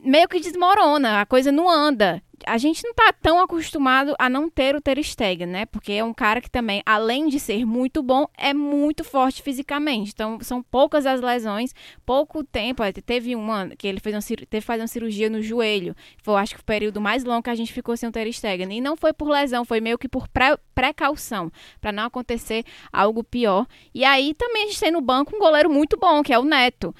meio 0.02 0.28
que 0.28 0.40
desmorona, 0.40 1.20
a 1.20 1.26
coisa 1.26 1.50
não 1.50 1.68
anda. 1.68 2.22
A 2.46 2.56
gente 2.56 2.84
não 2.84 2.94
tá 2.94 3.12
tão 3.12 3.40
acostumado 3.40 4.14
a 4.16 4.28
não 4.28 4.48
ter 4.48 4.76
o 4.76 4.80
Ter 4.80 5.02
Stegen, 5.02 5.46
né? 5.46 5.66
Porque 5.66 5.92
é 5.92 6.04
um 6.04 6.14
cara 6.14 6.40
que 6.40 6.48
também, 6.48 6.80
além 6.86 7.28
de 7.28 7.40
ser 7.40 7.66
muito 7.66 8.00
bom, 8.00 8.26
é 8.38 8.54
muito 8.54 9.02
forte 9.02 9.42
fisicamente. 9.42 10.12
Então, 10.14 10.38
são 10.40 10.62
poucas 10.62 11.04
as 11.04 11.20
lesões, 11.20 11.74
pouco 12.06 12.44
tempo. 12.44 12.82
Teve 13.04 13.34
uma 13.34 13.70
que 13.76 13.88
ele 13.88 13.98
fez 13.98 14.14
uma, 14.14 14.22
teve 14.22 14.46
que 14.46 14.60
fazer 14.60 14.82
uma 14.82 14.86
cirurgia 14.86 15.28
no 15.28 15.42
joelho. 15.42 15.96
Foi, 16.22 16.36
acho 16.36 16.54
que 16.54 16.60
o 16.60 16.64
período 16.64 17.00
mais 17.00 17.24
longo 17.24 17.42
que 17.42 17.50
a 17.50 17.56
gente 17.56 17.72
ficou 17.72 17.96
sem 17.96 18.08
o 18.08 18.12
Ter 18.12 18.32
Stegen. 18.32 18.72
E 18.72 18.80
não 18.80 18.96
foi 18.96 19.12
por 19.12 19.28
lesão, 19.28 19.64
foi 19.64 19.80
meio 19.80 19.98
que 19.98 20.08
por 20.08 20.28
pré, 20.28 20.56
precaução, 20.76 21.50
para 21.80 21.90
não 21.90 22.04
acontecer 22.04 22.64
algo 22.92 23.24
pior. 23.24 23.66
E 23.92 24.04
aí 24.04 24.32
também 24.32 24.62
a 24.62 24.66
gente 24.68 24.80
tem 24.80 24.92
no 24.92 25.00
banco 25.00 25.34
um 25.34 25.40
goleiro 25.40 25.68
muito 25.68 25.96
bom, 25.98 26.22
que 26.22 26.32
é 26.32 26.38
o 26.38 26.44
Neto 26.44 26.94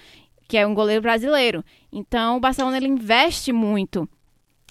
que 0.48 0.56
é 0.56 0.66
um 0.66 0.74
goleiro 0.74 1.02
brasileiro. 1.02 1.62
Então, 1.92 2.38
o 2.38 2.40
Barcelona 2.40 2.78
ele 2.78 2.88
investe 2.88 3.52
muito 3.52 4.08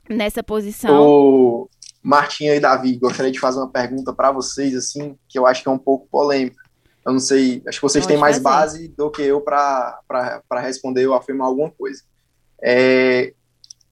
nessa 0.09 0.41
posição. 0.41 0.99
O 0.99 1.69
Martinha 2.01 2.55
e 2.55 2.59
Davi, 2.59 2.97
gostaria 2.97 3.31
de 3.31 3.39
fazer 3.39 3.59
uma 3.59 3.69
pergunta 3.69 4.11
para 4.11 4.31
vocês, 4.31 4.75
assim, 4.75 5.15
que 5.29 5.37
eu 5.37 5.45
acho 5.45 5.61
que 5.61 5.69
é 5.69 5.71
um 5.71 5.77
pouco 5.77 6.07
polêmica. 6.09 6.61
Eu 7.05 7.13
não 7.13 7.19
sei, 7.19 7.61
acho 7.67 7.77
que 7.77 7.83
vocês 7.83 8.03
Pode 8.03 8.13
têm 8.13 8.17
mais 8.19 8.37
fazer. 8.37 8.43
base 8.43 8.87
do 8.89 9.11
que 9.11 9.21
eu 9.21 9.39
para 9.39 10.01
responder 10.55 11.07
ou 11.07 11.13
afirmar 11.13 11.47
alguma 11.47 11.69
coisa. 11.69 12.01
É, 12.61 13.33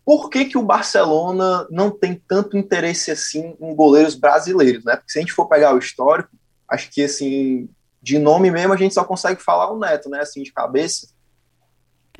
por 0.04 0.30
que, 0.30 0.46
que 0.46 0.58
o 0.58 0.64
Barcelona 0.64 1.68
não 1.70 1.90
tem 1.90 2.22
tanto 2.28 2.58
interesse 2.58 3.12
assim 3.12 3.56
em 3.60 3.76
goleiros 3.76 4.16
brasileiros, 4.16 4.84
né? 4.84 4.96
Porque 4.96 5.12
se 5.12 5.20
a 5.20 5.22
gente 5.22 5.34
for 5.34 5.48
pegar 5.48 5.74
o 5.74 5.80
histórico, 5.80 6.30
acho 6.68 6.92
que 6.92 7.04
assim, 7.04 7.70
de 8.02 8.20
nome 8.20 8.52
mesmo 8.52 8.74
a 8.74 8.78
gente 8.78 8.94
só 8.94 9.04
consegue 9.04 9.42
falar 9.42 9.72
o 9.72 9.80
Neto, 9.80 10.10
né? 10.10 10.20
Assim, 10.20 10.44
de 10.44 10.52
cabeça. 10.52 11.08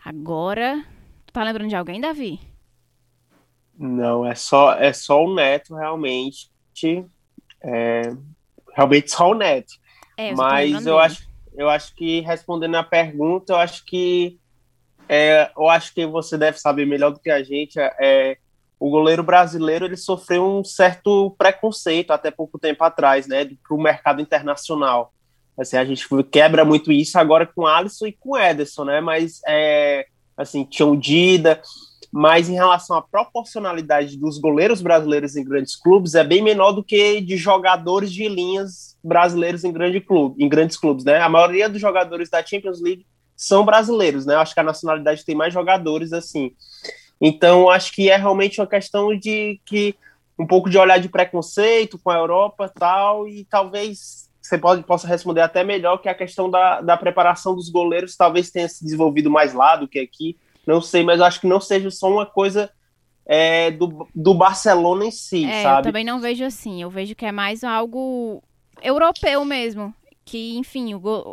Agora, 0.06 0.86
tu 1.26 1.34
tá 1.34 1.44
lembrando 1.44 1.70
de 1.70 1.76
alguém, 1.76 2.00
Davi? 2.00 2.40
Não, 3.76 4.24
é 4.24 4.36
só, 4.36 4.74
é 4.74 4.94
só 4.94 5.24
o 5.24 5.34
Neto, 5.34 5.74
realmente. 5.74 6.52
É, 7.60 8.02
realmente 8.76 9.10
só 9.10 9.32
o 9.32 9.34
Neto. 9.34 9.74
É, 10.16 10.32
eu 10.32 10.36
Mas 10.36 10.86
eu 10.86 11.00
acho, 11.00 11.28
eu 11.58 11.68
acho 11.68 11.96
que, 11.96 12.20
respondendo 12.20 12.76
a 12.76 12.84
pergunta, 12.84 13.54
eu 13.54 13.58
acho 13.58 13.84
que 13.84 14.40
é, 15.10 15.50
eu 15.58 15.68
acho 15.68 15.92
que 15.92 16.06
você 16.06 16.38
deve 16.38 16.60
saber 16.60 16.86
melhor 16.86 17.10
do 17.12 17.20
que 17.20 17.32
a 17.32 17.42
gente. 17.42 17.80
É, 17.80 17.96
é 18.00 18.38
o 18.80 18.92
goleiro 18.92 19.24
brasileiro 19.24 19.86
ele 19.86 19.98
sofreu 19.98 20.46
um 20.46 20.64
certo 20.64 21.34
preconceito 21.36 22.12
até 22.12 22.30
pouco 22.30 22.60
tempo 22.60 22.84
atrás, 22.84 23.26
né, 23.26 23.44
para 23.44 23.76
o 23.76 23.82
mercado 23.82 24.22
internacional. 24.22 25.15
Assim, 25.58 25.78
a 25.78 25.86
gente 25.86 26.06
quebra 26.32 26.66
muito 26.66 26.92
isso 26.92 27.18
agora 27.18 27.46
com 27.46 27.66
Alisson 27.66 28.08
e 28.08 28.12
com 28.12 28.38
Ederson, 28.38 28.84
né? 28.84 29.00
Mas 29.00 29.40
é, 29.48 30.06
assim 30.38 30.66
tinha 30.66 30.86
o 30.86 30.98
Dida, 30.98 31.62
mas 32.12 32.50
em 32.50 32.54
relação 32.54 32.98
à 32.98 33.02
proporcionalidade 33.02 34.18
dos 34.18 34.38
goleiros 34.38 34.82
brasileiros 34.82 35.36
em 35.36 35.44
grandes 35.44 35.76
clubes 35.76 36.16
é 36.16 36.24
bem 36.24 36.42
menor 36.42 36.72
do 36.72 36.84
que 36.84 37.22
de 37.22 37.38
jogadores 37.38 38.12
de 38.12 38.28
linhas 38.28 38.98
brasileiros 39.04 39.64
em, 39.64 39.72
grande 39.72 40.02
clube, 40.02 40.44
em 40.44 40.50
grandes 40.50 40.78
clubes, 40.78 41.06
né? 41.06 41.20
A 41.20 41.30
maioria 41.30 41.70
dos 41.70 41.80
jogadores 41.80 42.30
da 42.30 42.46
Champions 42.46 42.82
League 42.82 43.06
são 43.36 43.66
brasileiros, 43.66 44.26
né? 44.26 44.36
Acho 44.36 44.54
que 44.54 44.60
a 44.60 44.64
nacionalidade 44.64 45.26
tem 45.26 45.36
mais 45.36 45.54
jogadores 45.54 46.14
assim. 46.14 46.52
Então, 47.20 47.70
acho 47.70 47.94
que 47.94 48.10
é 48.10 48.18
realmente 48.18 48.60
uma 48.60 48.68
questão 48.68 49.18
de 49.18 49.60
que 49.66 49.96
um 50.38 50.46
pouco 50.46 50.70
de 50.70 50.78
olhar 50.78 51.00
de 51.00 51.08
preconceito 51.08 51.98
com 51.98 52.10
a 52.10 52.18
Europa 52.18 52.72
tal, 52.74 53.28
e 53.28 53.46
talvez 53.46 54.30
você 54.46 54.58
pode, 54.58 54.84
possa 54.84 55.08
responder 55.08 55.42
até 55.42 55.64
melhor 55.64 55.98
que 55.98 56.10
a 56.10 56.14
questão 56.14 56.50
da, 56.50 56.82
da 56.82 56.98
preparação 56.98 57.56
dos 57.56 57.70
goleiros 57.70 58.16
talvez 58.16 58.52
tenha 58.52 58.68
se 58.70 58.84
desenvolvido 58.84 59.30
mais 59.30 59.54
lá 59.54 59.76
do 59.76 59.88
que 59.88 60.00
aqui. 60.00 60.38
Não 60.66 60.82
sei, 60.82 61.04
mas 61.04 61.22
acho 61.22 61.42
que 61.42 61.48
não 61.48 61.60
seja 61.60 61.90
só 61.92 62.10
uma 62.10 62.26
coisa 62.26 62.70
é, 63.26 63.72
do, 63.72 64.08
do 64.14 64.34
Barcelona 64.34 65.06
em 65.06 65.12
si, 65.12 65.46
é, 65.46 65.64
sabe? 65.64 65.80
Eu 65.80 65.92
também 65.92 66.04
não 66.04 66.20
vejo 66.20 66.44
assim. 66.44 66.82
Eu 66.82 66.90
vejo 66.90 67.16
que 67.16 67.26
é 67.26 67.32
mais 67.32 67.64
algo 67.64 68.44
europeu 68.82 69.44
mesmo 69.46 69.94
que, 70.26 70.58
enfim, 70.58 70.90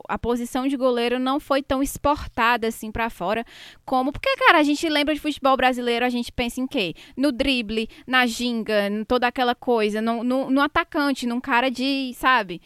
a 0.07 0.19
posição 0.19 0.69
de 0.69 0.77
goleiro 0.77 1.19
não 1.19 1.41
foi 1.41 1.63
tão 1.63 1.83
exportada 1.83 2.69
assim 2.69 2.93
para 2.93 3.09
fora 3.09 3.45
como. 3.87 4.13
Porque, 4.13 4.37
cara, 4.37 4.59
a 4.59 4.63
gente 4.63 4.87
lembra 4.89 5.15
de 5.15 5.21
futebol 5.21 5.57
brasileiro, 5.57 6.05
a 6.05 6.11
gente 6.11 6.31
pensa 6.31 6.61
em 6.61 6.67
quê? 6.67 6.95
No 7.17 7.33
drible, 7.33 7.89
na 8.07 8.27
ginga, 8.27 8.89
em 8.89 9.03
toda 9.03 9.27
aquela 9.27 9.55
coisa, 9.55 10.03
no, 10.03 10.23
no, 10.23 10.51
no 10.51 10.61
atacante, 10.61 11.27
num 11.27 11.41
cara 11.41 11.71
de, 11.71 12.13
sabe? 12.15 12.61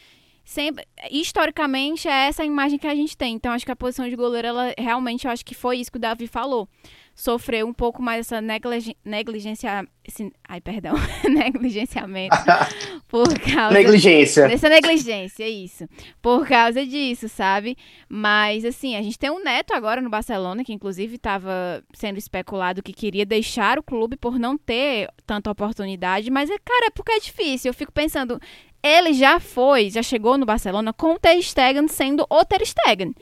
Sempre, 0.47 0.87
historicamente 1.11 2.07
é 2.07 2.29
essa 2.29 2.45
a 2.45 2.47
imagem 2.47 2.79
que 2.79 2.87
a 2.87 2.95
gente 2.95 3.17
tem. 3.17 3.35
Então 3.35 3.51
acho 3.51 3.67
que 3.67 3.73
a 3.73 3.77
posição 3.77 4.09
de 4.09 4.15
goleiro, 4.15 4.47
ela 4.47 4.73
realmente 4.79 5.27
eu 5.27 5.31
acho 5.33 5.45
que 5.45 5.57
foi 5.57 5.79
isso 5.79 5.91
que 5.91 5.99
o 5.99 6.01
Davi 6.01 6.29
falou 6.29 6.69
sofreu 7.17 7.67
um 7.67 7.73
pouco 7.73 8.03
mais 8.03 8.21
essa 8.21 8.43
negligência. 9.05 9.89
Esse, 10.07 10.31
ai, 10.47 10.61
perdão. 10.61 10.95
negligenciamento. 11.25 12.37
por 13.09 13.27
causa. 13.41 13.73
Negligência. 13.73 14.47
Dessa 14.47 14.69
negligência, 14.69 15.49
isso. 15.49 15.89
Por 16.21 16.47
causa 16.47 16.85
disso, 16.85 17.27
sabe? 17.27 17.75
Mas, 18.07 18.67
assim, 18.67 18.95
a 18.97 19.03
gente 19.03 19.19
tem 19.19 19.31
um 19.31 19.43
neto 19.43 19.73
agora 19.73 20.03
no 20.03 20.11
Barcelona, 20.11 20.63
que 20.63 20.75
inclusive 20.75 21.17
estava 21.17 21.83
sendo 21.95 22.19
especulado 22.19 22.83
que 22.83 22.93
queria 22.93 23.25
deixar 23.25 23.79
o 23.79 23.83
clube 23.83 24.17
por 24.17 24.39
não 24.39 24.59
ter 24.59 25.09
tanta 25.27 25.51
oportunidade. 25.51 26.31
Mas, 26.31 26.51
é, 26.51 26.59
cara, 26.59 26.89
é 26.89 26.91
porque 26.91 27.13
é 27.13 27.19
difícil. 27.19 27.71
Eu 27.71 27.75
fico 27.75 27.91
pensando. 27.91 28.39
Ele 28.87 29.13
já 29.13 29.41
foi, 29.41 29.91
já 29.91 30.03
chegou 30.03 30.39
no 30.39 30.47
Barcelona 30.47 30.93
com 30.93 31.15
o 31.15 31.19
Ter 31.19 31.41
Stegen 31.43 31.89
sendo 31.89 32.27
o 32.31 32.45
Ter 32.45 32.65
Stegen. 32.65 33.15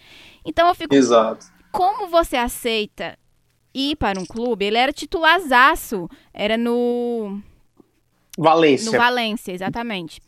Então 0.44 0.68
eu 0.68 0.74
fico. 0.74 0.94
Exato. 0.94 1.46
Como 1.72 2.08
você 2.08 2.36
aceita 2.36 3.18
ir 3.74 3.96
para 3.96 4.20
um 4.20 4.24
clube, 4.24 4.64
ele 4.64 4.78
era 4.78 4.92
titularzaço, 4.92 6.08
era 6.32 6.56
no... 6.56 7.40
Valência. 8.38 8.92
No 8.92 8.96
Valência, 8.96 9.52
exatamente. 9.52 10.20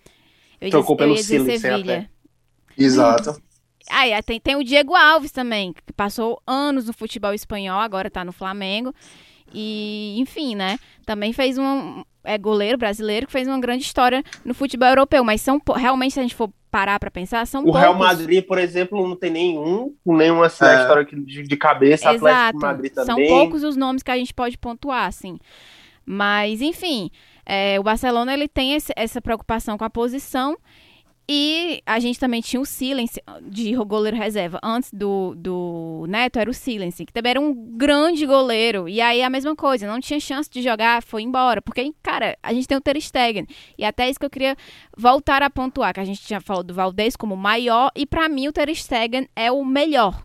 Eu 0.61 0.71
Trocou 0.71 0.97
pelo 0.97 1.17
Sevilha. 1.17 2.11
Exato. 2.77 3.41
Aí 3.89 4.13
ah, 4.13 4.23
tem, 4.23 4.41
tem 4.41 4.57
o 4.57 4.65
Diego 4.65 4.95
Alves 4.95 5.31
também, 5.31 5.73
que 5.73 5.93
passou 5.93 6.43
anos 6.47 6.87
no 6.87 6.93
futebol 6.93 7.33
espanhol, 7.33 7.79
agora 7.79 8.09
está 8.09 8.25
no 8.25 8.33
Flamengo. 8.33 8.93
E, 9.55 10.17
enfim, 10.19 10.55
né? 10.55 10.79
Também 11.05 11.33
fez 11.33 11.57
um. 11.57 12.03
É 12.27 12.37
goleiro 12.37 12.77
brasileiro 12.77 13.27
que 13.27 13.33
fez 13.33 13.47
uma 13.47 13.59
grande 13.59 13.85
história 13.85 14.23
no 14.45 14.53
futebol 14.53 14.89
europeu. 14.89 15.25
Mas 15.25 15.41
são 15.41 15.61
realmente, 15.75 16.15
se 16.15 16.21
a 16.21 16.23
gente 16.23 16.35
for 16.35 16.51
parar 16.71 17.01
para 17.01 17.11
pensar, 17.11 17.47
são 17.47 17.63
O 17.63 17.65
poucos. 17.65 17.81
Real 17.81 17.95
Madrid, 17.95 18.45
por 18.45 18.59
exemplo, 18.59 19.09
não 19.09 19.17
tem 19.17 19.31
nenhum, 19.31 19.95
nenhuma 20.05 20.47
assim, 20.47 20.65
é. 20.65 20.81
história 20.81 21.05
de, 21.05 21.43
de 21.43 21.57
cabeça, 21.57 22.13
Exato. 22.13 22.27
Atlético 22.27 22.61
Madrid 22.61 22.93
também. 22.93 23.29
São 23.29 23.39
poucos 23.39 23.65
os 23.65 23.77
nomes 23.77 24.03
que 24.03 24.11
a 24.11 24.17
gente 24.17 24.35
pode 24.35 24.59
pontuar, 24.59 25.07
assim. 25.07 25.39
Mas, 26.05 26.61
enfim, 26.61 27.11
é, 27.47 27.81
o 27.81 27.83
Barcelona 27.83 28.35
ele 28.35 28.47
tem 28.47 28.75
esse, 28.75 28.93
essa 28.95 29.21
preocupação 29.23 29.79
com 29.79 29.85
a 29.85 29.91
posição 29.91 30.57
e 31.29 31.83
a 31.85 31.99
gente 31.99 32.21
também 32.21 32.41
tinha 32.41 32.61
o 32.61 32.65
Silence 32.65 33.21
de 33.43 33.75
goleiro 33.75 34.17
reserva. 34.17 34.61
Antes 34.63 34.93
do, 34.93 35.35
do 35.37 36.05
Neto 36.09 36.39
era 36.39 36.49
o 36.49 36.55
Silence, 36.55 37.05
que 37.05 37.13
também 37.13 37.31
era 37.31 37.41
um 37.41 37.53
grande 37.77 38.25
goleiro. 38.25 38.89
E 38.89 39.01
aí 39.01 39.21
a 39.23 39.29
mesma 39.29 39.57
coisa, 39.57 39.89
não 39.89 39.99
tinha 40.01 40.21
chance 40.21 40.49
de 40.49 40.63
jogar, 40.63 41.03
foi 41.03 41.23
embora. 41.23 41.61
Porque, 41.61 41.93
cara, 42.01 42.39
a 42.41 42.53
gente 42.53 42.69
tem 42.69 42.79
o 42.79 42.81
Ter 42.81 43.01
Stegen. 43.01 43.45
E 43.77 43.85
até 43.85 44.09
isso 44.09 44.21
que 44.21 44.27
eu 44.27 44.31
queria 44.31 44.57
voltar 44.97 45.43
a 45.43 45.51
pontuar, 45.51 45.93
que 45.95 46.01
a 46.01 46.05
gente 46.05 46.27
já 46.29 46.41
falou 46.41 46.63
do 46.63 46.73
Valdez 46.73 47.17
como 47.17 47.37
maior. 47.37 47.91
E 47.97 48.07
para 48.07 48.29
mim 48.29 48.47
o 48.47 48.53
Ter 48.53 48.73
Stegen 48.73 49.29
é 49.35 49.51
o 49.51 49.65
melhor. 49.65 50.25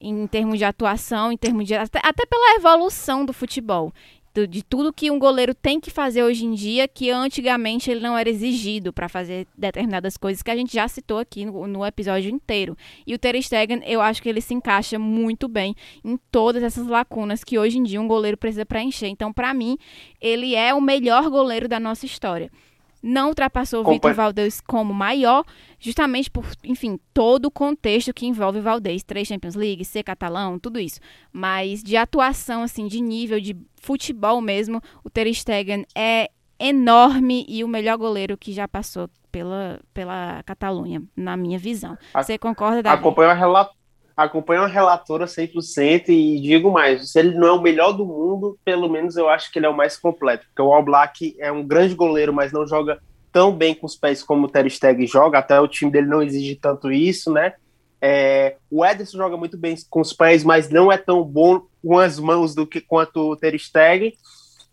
Em 0.00 0.26
termos 0.26 0.58
de 0.58 0.64
atuação, 0.64 1.30
em 1.30 1.36
termos 1.36 1.64
de. 1.64 1.74
Até, 1.74 2.00
até 2.02 2.26
pela 2.26 2.56
evolução 2.56 3.24
do 3.24 3.32
futebol 3.32 3.92
de 4.46 4.62
tudo 4.62 4.92
que 4.92 5.10
um 5.10 5.18
goleiro 5.18 5.54
tem 5.54 5.80
que 5.80 5.90
fazer 5.90 6.22
hoje 6.22 6.44
em 6.44 6.54
dia, 6.54 6.86
que 6.86 7.10
antigamente 7.10 7.90
ele 7.90 8.00
não 8.00 8.16
era 8.16 8.28
exigido 8.28 8.92
para 8.92 9.08
fazer 9.08 9.46
determinadas 9.56 10.16
coisas 10.16 10.42
que 10.42 10.50
a 10.50 10.56
gente 10.56 10.74
já 10.74 10.86
citou 10.86 11.18
aqui 11.18 11.44
no, 11.44 11.66
no, 11.66 11.84
episódio 11.84 12.30
inteiro. 12.30 12.76
E 13.06 13.14
o 13.14 13.18
Ter 13.18 13.40
Stegen, 13.42 13.82
eu 13.84 14.00
acho 14.00 14.22
que 14.22 14.28
ele 14.28 14.40
se 14.40 14.54
encaixa 14.54 14.98
muito 14.98 15.48
bem 15.48 15.74
em 16.04 16.18
todas 16.30 16.62
essas 16.62 16.86
lacunas 16.86 17.42
que 17.42 17.58
hoje 17.58 17.78
em 17.78 17.82
dia 17.82 18.00
um 18.00 18.08
goleiro 18.08 18.36
precisa 18.36 18.66
preencher. 18.66 19.08
Então, 19.08 19.32
para 19.32 19.52
mim, 19.54 19.76
ele 20.20 20.54
é 20.54 20.74
o 20.74 20.80
melhor 20.80 21.28
goleiro 21.30 21.68
da 21.68 21.80
nossa 21.80 22.06
história 22.06 22.50
não 23.02 23.28
ultrapassou 23.28 23.84
o 23.84 23.92
Vitor 23.92 24.14
Valdez 24.14 24.60
como 24.60 24.92
maior, 24.92 25.44
justamente 25.78 26.30
por, 26.30 26.44
enfim, 26.64 26.98
todo 27.14 27.46
o 27.46 27.50
contexto 27.50 28.12
que 28.12 28.26
envolve 28.26 28.60
Valdez, 28.60 29.02
três 29.02 29.28
Champions 29.28 29.54
League, 29.54 29.84
ser 29.84 30.02
catalão, 30.02 30.58
tudo 30.58 30.78
isso. 30.78 31.00
Mas 31.32 31.82
de 31.82 31.96
atuação, 31.96 32.62
assim, 32.62 32.86
de 32.86 33.00
nível, 33.00 33.40
de 33.40 33.56
futebol 33.80 34.40
mesmo, 34.40 34.80
o 35.04 35.10
Ter 35.10 35.32
Stegen 35.32 35.84
é 35.94 36.30
enorme 36.58 37.46
e 37.48 37.62
o 37.62 37.68
melhor 37.68 37.96
goleiro 37.96 38.36
que 38.36 38.52
já 38.52 38.66
passou 38.66 39.08
pela, 39.30 39.80
pela 39.94 40.42
Catalunha, 40.44 41.02
na 41.16 41.36
minha 41.36 41.58
visão. 41.58 41.96
Você 42.14 42.36
concorda, 42.36 42.82
Davi? 42.82 42.98
Acompanha 42.98 43.32
a, 43.32 43.70
acompanho 44.18 44.62
a 44.62 44.66
relatora 44.66 45.26
100% 45.26 46.08
e 46.08 46.40
digo 46.40 46.72
mais, 46.72 47.12
se 47.12 47.20
ele 47.20 47.38
não 47.38 47.46
é 47.46 47.52
o 47.52 47.62
melhor 47.62 47.92
do 47.92 48.04
mundo, 48.04 48.58
pelo 48.64 48.88
menos 48.88 49.16
eu 49.16 49.28
acho 49.28 49.52
que 49.52 49.60
ele 49.60 49.66
é 49.66 49.68
o 49.68 49.76
mais 49.76 49.96
completo, 49.96 50.44
porque 50.46 50.60
o 50.60 50.72
All 50.72 50.82
Black 50.82 51.36
é 51.38 51.52
um 51.52 51.64
grande 51.64 51.94
goleiro, 51.94 52.32
mas 52.32 52.50
não 52.50 52.66
joga 52.66 52.98
tão 53.32 53.52
bem 53.52 53.76
com 53.76 53.86
os 53.86 53.94
pés 53.94 54.20
como 54.20 54.46
o 54.46 54.48
Ter 54.48 54.68
Stegen 54.68 55.06
joga, 55.06 55.38
até 55.38 55.60
o 55.60 55.68
time 55.68 55.92
dele 55.92 56.08
não 56.08 56.20
exige 56.20 56.56
tanto 56.56 56.90
isso, 56.90 57.32
né? 57.32 57.54
É, 58.00 58.56
o 58.68 58.84
Ederson 58.84 59.18
joga 59.18 59.36
muito 59.36 59.56
bem 59.56 59.76
com 59.88 60.00
os 60.00 60.12
pés, 60.12 60.42
mas 60.42 60.68
não 60.68 60.90
é 60.90 60.98
tão 60.98 61.22
bom 61.22 61.62
com 61.80 61.96
as 61.96 62.18
mãos 62.18 62.56
do 62.56 62.66
que 62.66 62.80
quanto 62.80 63.20
o 63.20 63.36
Ter 63.36 63.56
Stegen. 63.56 64.12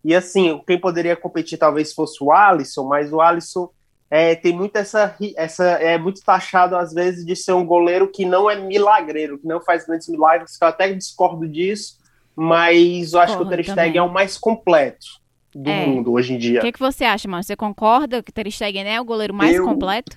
E 0.04 0.12
assim, 0.12 0.60
quem 0.66 0.80
poderia 0.80 1.14
competir 1.14 1.56
talvez 1.56 1.92
fosse 1.92 2.22
o 2.22 2.32
Alisson, 2.32 2.84
mas 2.84 3.12
o 3.12 3.20
Alisson 3.20 3.70
é, 4.16 4.34
tem 4.34 4.50
muito 4.50 4.76
essa, 4.76 5.14
essa 5.36 5.64
é 5.64 5.98
muito 5.98 6.22
taxado 6.22 6.74
às 6.74 6.94
vezes 6.94 7.22
de 7.22 7.36
ser 7.36 7.52
um 7.52 7.66
goleiro 7.66 8.08
que 8.08 8.24
não 8.24 8.50
é 8.50 8.58
milagreiro, 8.58 9.38
que 9.38 9.46
não 9.46 9.60
faz 9.60 9.86
grandes 9.86 10.08
milagres, 10.08 10.56
que 10.56 10.64
eu 10.64 10.68
até 10.68 10.90
discordo 10.90 11.46
disso, 11.46 11.98
mas 12.34 13.12
eu 13.12 13.20
acho 13.20 13.36
Porra, 13.36 13.50
que 13.50 13.54
o 13.54 13.56
Ter 13.56 13.70
Stegen 13.70 13.98
é 13.98 14.02
o 14.02 14.10
mais 14.10 14.38
completo 14.38 15.06
do 15.54 15.68
é. 15.68 15.84
mundo 15.84 16.12
hoje 16.12 16.32
em 16.32 16.38
dia. 16.38 16.60
O 16.60 16.62
que, 16.62 16.72
que 16.72 16.78
você 16.78 17.04
acha, 17.04 17.28
mano? 17.28 17.42
Você 17.42 17.54
concorda 17.54 18.22
que 18.22 18.30
o 18.30 18.32
Ter 18.32 18.50
Stegen 18.50 18.88
é 18.88 18.98
o 18.98 19.04
goleiro 19.04 19.34
mais 19.34 19.54
eu 19.54 19.64
completo? 19.64 20.16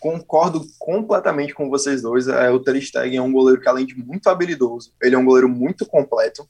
Concordo 0.00 0.64
completamente 0.76 1.54
com 1.54 1.70
vocês 1.70 2.02
dois. 2.02 2.26
É, 2.26 2.50
o 2.50 2.58
Ter 2.58 2.80
Stegen 2.82 3.18
é 3.18 3.22
um 3.22 3.30
goleiro 3.30 3.60
que 3.60 3.68
além 3.68 3.86
de 3.86 3.94
muito 3.94 4.28
habilidoso, 4.28 4.92
ele 5.00 5.14
é 5.14 5.18
um 5.18 5.24
goleiro 5.24 5.48
muito 5.48 5.86
completo 5.86 6.44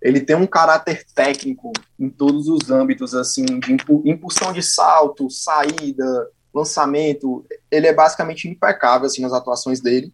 ele 0.00 0.20
tem 0.20 0.36
um 0.36 0.46
caráter 0.46 1.04
técnico 1.14 1.72
em 1.98 2.08
todos 2.08 2.48
os 2.48 2.70
âmbitos, 2.70 3.14
assim, 3.14 3.44
de 3.44 3.76
impulsão 4.04 4.52
de 4.52 4.62
salto, 4.62 5.28
saída, 5.28 6.30
lançamento. 6.54 7.44
Ele 7.70 7.86
é 7.86 7.92
basicamente 7.92 8.48
impecável, 8.48 9.06
assim, 9.06 9.22
nas 9.22 9.32
atuações 9.32 9.80
dele. 9.80 10.12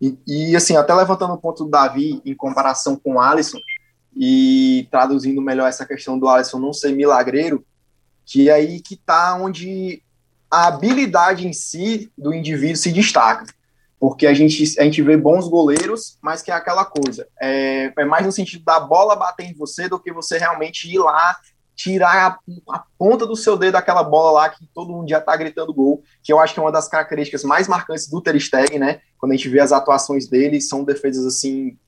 E, 0.00 0.16
e 0.26 0.56
assim, 0.56 0.76
até 0.76 0.94
levantando 0.94 1.34
o 1.34 1.38
ponto 1.38 1.64
do 1.64 1.70
Davi, 1.70 2.22
em 2.24 2.34
comparação 2.34 2.96
com 2.96 3.14
o 3.14 3.20
Alisson, 3.20 3.58
e 4.16 4.88
traduzindo 4.90 5.42
melhor 5.42 5.68
essa 5.68 5.84
questão 5.84 6.18
do 6.18 6.28
Alisson 6.28 6.58
não 6.58 6.72
ser 6.72 6.92
milagreiro, 6.92 7.64
que 8.24 8.48
é 8.48 8.54
aí 8.54 8.80
que 8.80 8.96
tá 8.96 9.36
onde 9.36 10.02
a 10.50 10.66
habilidade 10.66 11.46
em 11.46 11.52
si 11.52 12.10
do 12.16 12.32
indivíduo 12.32 12.76
se 12.76 12.90
destaca. 12.90 13.46
Porque 14.00 14.26
a 14.26 14.32
gente, 14.32 14.80
a 14.80 14.84
gente 14.84 15.02
vê 15.02 15.14
bons 15.14 15.46
goleiros, 15.46 16.18
mas 16.22 16.40
que 16.40 16.50
é 16.50 16.54
aquela 16.54 16.86
coisa. 16.86 17.28
É, 17.38 17.92
é 17.96 18.04
mais 18.04 18.24
no 18.24 18.32
sentido 18.32 18.64
da 18.64 18.80
bola 18.80 19.14
bater 19.14 19.44
em 19.44 19.54
você 19.54 19.90
do 19.90 20.00
que 20.00 20.10
você 20.10 20.38
realmente 20.38 20.90
ir 20.90 20.98
lá 20.98 21.36
tirar 21.76 22.38
a, 22.68 22.76
a, 22.76 22.84
ponta 22.98 23.26
do 23.26 23.36
seu 23.36 23.56
dedo 23.56 23.72
daquela 23.72 24.02
bola 24.02 24.32
lá 24.32 24.48
que 24.48 24.66
todo 24.74 24.92
mundo 24.92 25.08
já 25.08 25.20
tá 25.20 25.34
gritando 25.36 25.72
gol, 25.72 26.02
que 26.22 26.32
eu 26.32 26.38
acho 26.38 26.52
que 26.52 26.60
é 26.60 26.62
uma 26.62 26.72
das 26.72 26.88
características 26.88 27.42
mais 27.42 27.68
marcantes 27.68 28.08
do 28.08 28.20
Ter 28.20 28.38
Stegen, 28.38 28.78
né? 28.78 29.00
Quando 29.18 29.32
a 29.32 29.36
gente 29.36 29.48
vê 29.48 29.60
as 29.60 29.72
atuações 29.72 30.28
dele, 30.28 30.60
são 30.60 30.84
defesas 30.84 31.24
assim 31.24 31.78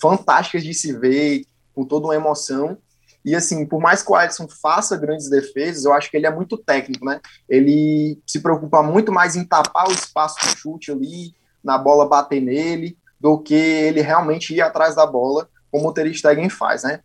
fantásticas 0.00 0.62
de 0.62 0.72
se 0.72 0.92
ver, 0.92 1.44
com 1.74 1.84
toda 1.84 2.06
uma 2.06 2.14
emoção. 2.14 2.78
E 3.24 3.34
assim, 3.34 3.64
por 3.64 3.80
mais 3.80 4.02
que 4.02 4.10
o 4.10 4.14
Alisson 4.14 4.48
faça 4.48 4.96
grandes 4.96 5.28
defesas, 5.28 5.84
eu 5.84 5.92
acho 5.92 6.10
que 6.10 6.16
ele 6.16 6.26
é 6.26 6.30
muito 6.30 6.58
técnico, 6.58 7.04
né? 7.04 7.20
Ele 7.48 8.20
se 8.26 8.40
preocupa 8.40 8.82
muito 8.82 9.12
mais 9.12 9.36
em 9.36 9.44
tapar 9.44 9.88
o 9.88 9.92
espaço 9.92 10.36
do 10.40 10.58
chute 10.58 10.90
ali, 10.90 11.34
na 11.62 11.78
bola 11.78 12.08
bater 12.08 12.40
nele, 12.40 12.96
do 13.20 13.38
que 13.38 13.54
ele 13.54 14.00
realmente 14.00 14.54
ir 14.54 14.60
atrás 14.60 14.94
da 14.94 15.06
bola, 15.06 15.48
como 15.70 15.88
o 15.88 15.92
Ter 15.92 16.12
Stegen 16.12 16.48
faz, 16.48 16.82
né? 16.82 17.00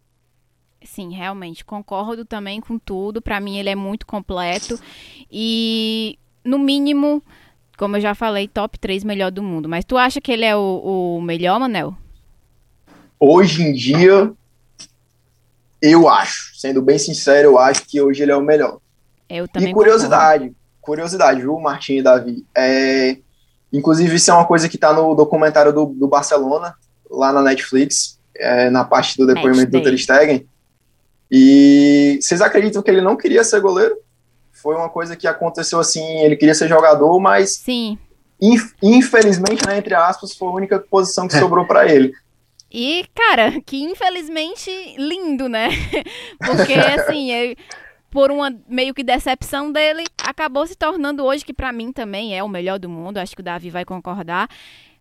Sim, 0.83 1.13
realmente, 1.13 1.65
concordo 1.65 2.25
também 2.25 2.61
com 2.61 2.77
tudo. 2.77 3.21
Para 3.21 3.39
mim, 3.39 3.57
ele 3.57 3.69
é 3.69 3.75
muito 3.75 4.05
completo 4.05 4.79
e, 5.31 6.17
no 6.43 6.57
mínimo, 6.57 7.21
como 7.77 7.97
eu 7.97 8.01
já 8.01 8.15
falei, 8.15 8.47
top 8.47 8.79
3 8.79 9.03
melhor 9.03 9.31
do 9.31 9.43
mundo. 9.43 9.67
Mas 9.67 9.85
tu 9.85 9.97
acha 9.97 10.19
que 10.21 10.31
ele 10.31 10.45
é 10.45 10.55
o, 10.55 11.17
o 11.17 11.21
melhor, 11.21 11.59
Manel? 11.59 11.95
Hoje 13.19 13.63
em 13.63 13.73
dia, 13.73 14.31
eu 15.81 16.07
acho. 16.07 16.55
Sendo 16.57 16.81
bem 16.81 16.97
sincero, 16.97 17.49
eu 17.49 17.59
acho 17.59 17.85
que 17.85 18.01
hoje 18.01 18.23
ele 18.23 18.31
é 18.31 18.37
o 18.37 18.41
melhor. 18.41 18.79
Eu 19.29 19.47
também 19.47 19.69
e 19.69 19.73
curiosidade, 19.73 20.45
concordo. 20.45 20.57
curiosidade, 20.81 21.41
viu, 21.41 21.59
Martim 21.59 21.97
e 21.97 22.01
Davi? 22.01 22.45
É, 22.55 23.17
inclusive, 23.71 24.15
isso 24.15 24.31
é 24.31 24.33
uma 24.33 24.45
coisa 24.45 24.69
que 24.69 24.75
está 24.75 24.93
no 24.93 25.15
documentário 25.15 25.73
do, 25.73 25.85
do 25.85 26.07
Barcelona, 26.07 26.75
lá 27.09 27.31
na 27.31 27.41
Netflix, 27.41 28.19
é, 28.35 28.69
na 28.69 28.83
parte 28.83 29.17
do 29.17 29.25
depoimento 29.25 29.71
do 29.71 29.81
Ter 29.81 29.97
Stegen 29.97 30.47
e 31.29 32.19
vocês 32.21 32.41
acreditam 32.41 32.81
que 32.81 32.89
ele 32.89 33.01
não 33.01 33.17
queria 33.17 33.43
ser 33.43 33.59
goleiro? 33.59 33.97
Foi 34.51 34.75
uma 34.75 34.89
coisa 34.89 35.15
que 35.15 35.27
aconteceu 35.27 35.79
assim, 35.79 36.03
ele 36.19 36.35
queria 36.35 36.55
ser 36.55 36.67
jogador, 36.67 37.19
mas 37.19 37.55
Sim. 37.57 37.97
infelizmente, 38.81 39.65
né, 39.67 39.77
entre 39.77 39.93
aspas, 39.93 40.33
foi 40.33 40.47
a 40.47 40.51
única 40.51 40.79
posição 40.79 41.27
que 41.27 41.37
sobrou 41.37 41.65
para 41.65 41.91
ele. 41.91 42.11
E, 42.71 43.05
cara, 43.15 43.61
que 43.65 43.81
infelizmente 43.81 44.69
lindo, 44.97 45.47
né? 45.47 45.69
Porque, 46.39 46.73
assim, 46.99 47.31
é, 47.31 47.55
por 48.09 48.31
uma 48.31 48.55
meio 48.67 48.93
que 48.93 49.03
decepção 49.03 49.71
dele, 49.71 50.03
acabou 50.17 50.65
se 50.65 50.75
tornando 50.75 51.23
hoje, 51.23 51.45
que 51.45 51.53
para 51.53 51.71
mim 51.71 51.91
também 51.91 52.37
é 52.37 52.43
o 52.43 52.49
melhor 52.49 52.79
do 52.79 52.89
mundo, 52.89 53.17
acho 53.17 53.35
que 53.35 53.41
o 53.41 53.43
Davi 53.43 53.69
vai 53.69 53.85
concordar 53.85 54.49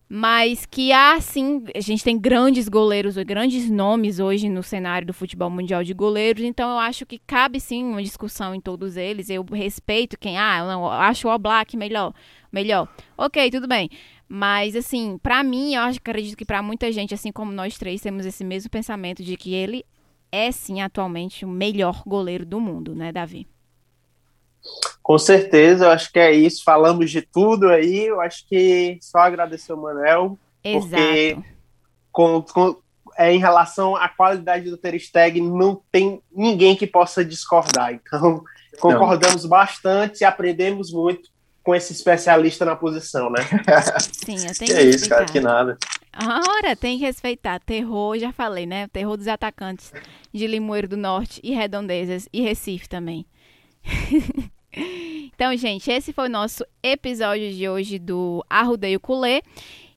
mas 0.09 0.64
que 0.64 0.92
há 0.92 1.21
sim, 1.21 1.64
a 1.75 1.81
gente 1.81 2.05
tem 2.05 2.16
grandes 2.16 2.69
goleiros, 2.69 3.16
grandes 3.16 3.69
nomes 3.69 4.21
hoje 4.21 4.49
no 4.49 4.62
cenário 4.62 5.07
do 5.07 5.12
futebol 5.12 5.51
mundial 5.51 5.83
de 5.83 5.92
goleiros, 5.92 6.45
então 6.45 6.71
eu 6.71 6.79
acho 6.79 7.05
que 7.05 7.19
cabe 7.19 7.59
sim 7.59 7.85
uma 7.85 8.03
discussão 8.03 8.55
em 8.55 8.61
todos 8.61 8.97
eles. 8.97 9.29
Eu 9.29 9.45
respeito 9.45 10.16
quem, 10.19 10.38
ah, 10.38 10.59
eu 10.61 10.66
não, 10.66 10.88
acho 10.88 11.27
o 11.27 11.35
Oblak 11.35 11.77
melhor, 11.77 12.14
melhor. 12.53 12.88
OK, 13.16 13.51
tudo 13.51 13.66
bem. 13.66 13.90
Mas 14.29 14.77
assim, 14.77 15.19
para 15.19 15.42
mim, 15.42 15.75
eu 15.75 15.83
acredito 15.83 16.37
que 16.37 16.45
para 16.45 16.62
muita 16.62 16.90
gente, 16.92 17.12
assim 17.12 17.33
como 17.33 17.51
nós 17.51 17.77
três, 17.77 18.01
temos 18.01 18.27
esse 18.27 18.45
mesmo 18.45 18.71
pensamento 18.71 19.25
de 19.25 19.37
que 19.37 19.55
ele 19.55 19.85
é 20.30 20.50
sim 20.52 20.80
atualmente 20.80 21.44
o 21.44 21.48
melhor 21.48 22.02
goleiro 22.06 22.44
do 22.44 22.60
mundo, 22.60 22.94
né, 22.94 23.12
Davi? 23.12 23.46
Com 25.02 25.18
certeza, 25.18 25.84
eu 25.84 25.90
acho 25.90 26.12
que 26.12 26.18
é 26.18 26.32
isso. 26.32 26.64
Falamos 26.64 27.10
de 27.10 27.22
tudo 27.22 27.68
aí. 27.68 28.06
Eu 28.06 28.20
acho 28.20 28.46
que 28.48 28.98
só 29.00 29.18
agradecer 29.18 29.72
o 29.72 29.76
Manel. 29.76 30.38
Exato. 30.64 30.90
Porque 30.90 31.38
com, 32.10 32.42
com, 32.42 32.76
é, 33.16 33.32
em 33.32 33.38
relação 33.38 33.94
à 33.94 34.08
qualidade 34.08 34.68
do 34.68 34.76
Ter 34.76 34.98
Stegen, 34.98 35.48
não 35.48 35.80
tem 35.92 36.20
ninguém 36.34 36.74
que 36.74 36.86
possa 36.86 37.24
discordar. 37.24 37.92
Então, 37.92 38.42
concordamos 38.80 39.44
não. 39.44 39.50
bastante 39.50 40.22
e 40.22 40.24
aprendemos 40.24 40.90
muito 40.90 41.30
com 41.62 41.74
esse 41.74 41.92
especialista 41.92 42.64
na 42.64 42.76
posição, 42.76 43.30
né? 43.30 43.42
Sim, 44.12 44.36
eu 44.46 44.54
tenho 44.54 44.54
que, 44.54 44.64
que 44.66 44.72
é 44.72 44.82
isso, 44.82 45.08
cara, 45.08 45.24
que 45.24 45.40
nada. 45.40 45.78
Ora, 46.18 46.74
tem 46.74 46.98
que 46.98 47.05
respeitar. 47.05 47.61
Terror, 47.61 48.18
já 48.18 48.33
falei, 48.33 48.64
né? 48.64 48.88
Terror 48.88 49.16
dos 49.16 49.29
atacantes 49.29 49.92
de 50.33 50.46
Limoeiro 50.46 50.88
do 50.88 50.96
Norte 50.96 51.40
e 51.44 51.52
Redondezas 51.52 52.29
e 52.33 52.40
Recife 52.40 52.88
também. 52.88 53.26
então, 55.35 55.55
gente, 55.57 55.90
esse 55.90 56.12
foi 56.12 56.26
o 56.26 56.31
nosso 56.31 56.64
episódio 56.83 57.52
de 57.52 57.68
hoje 57.68 57.98
do 57.98 58.44
Arrudeio 58.48 58.98
Culê. 58.98 59.42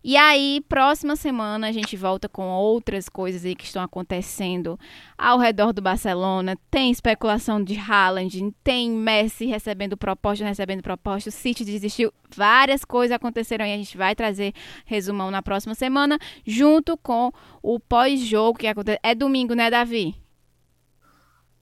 E 0.02 0.16
aí, 0.16 0.64
próxima 0.70 1.18
semana 1.18 1.68
a 1.68 1.72
gente 1.74 1.98
volta 1.98 2.30
com 2.30 2.48
outras 2.48 3.10
coisas 3.10 3.44
aí 3.44 3.54
que 3.54 3.66
estão 3.66 3.84
acontecendo 3.84 4.80
ao 5.18 5.38
redor 5.38 5.74
do 5.74 5.82
Barcelona. 5.82 6.58
Tem 6.72 6.90
especulação 6.90 7.62
de 7.62 7.78
Haaland, 7.78 8.56
tem 8.64 8.90
Messi 8.90 9.46
recebendo 9.46 9.98
proposta, 9.98 10.46
recebendo 10.46 10.82
proposta, 10.82 11.30
o 11.30 11.34
City 11.34 11.66
desistiu. 11.66 12.14
Várias 12.34 12.86
coisas 12.86 13.14
aconteceram 13.14 13.66
e 13.66 13.74
a 13.74 13.78
gente 13.78 13.98
vai 13.98 14.16
trazer 14.16 14.54
resumão 14.86 15.30
na 15.30 15.42
próxima 15.42 15.76
semana, 15.76 16.18
junto 16.46 16.96
com 16.96 17.30
o 17.62 17.78
pós-jogo 17.78 18.58
que 18.58 18.68
acontece. 18.68 19.00
É 19.04 19.14
domingo, 19.14 19.54
né, 19.54 19.70
Davi? 19.70 20.16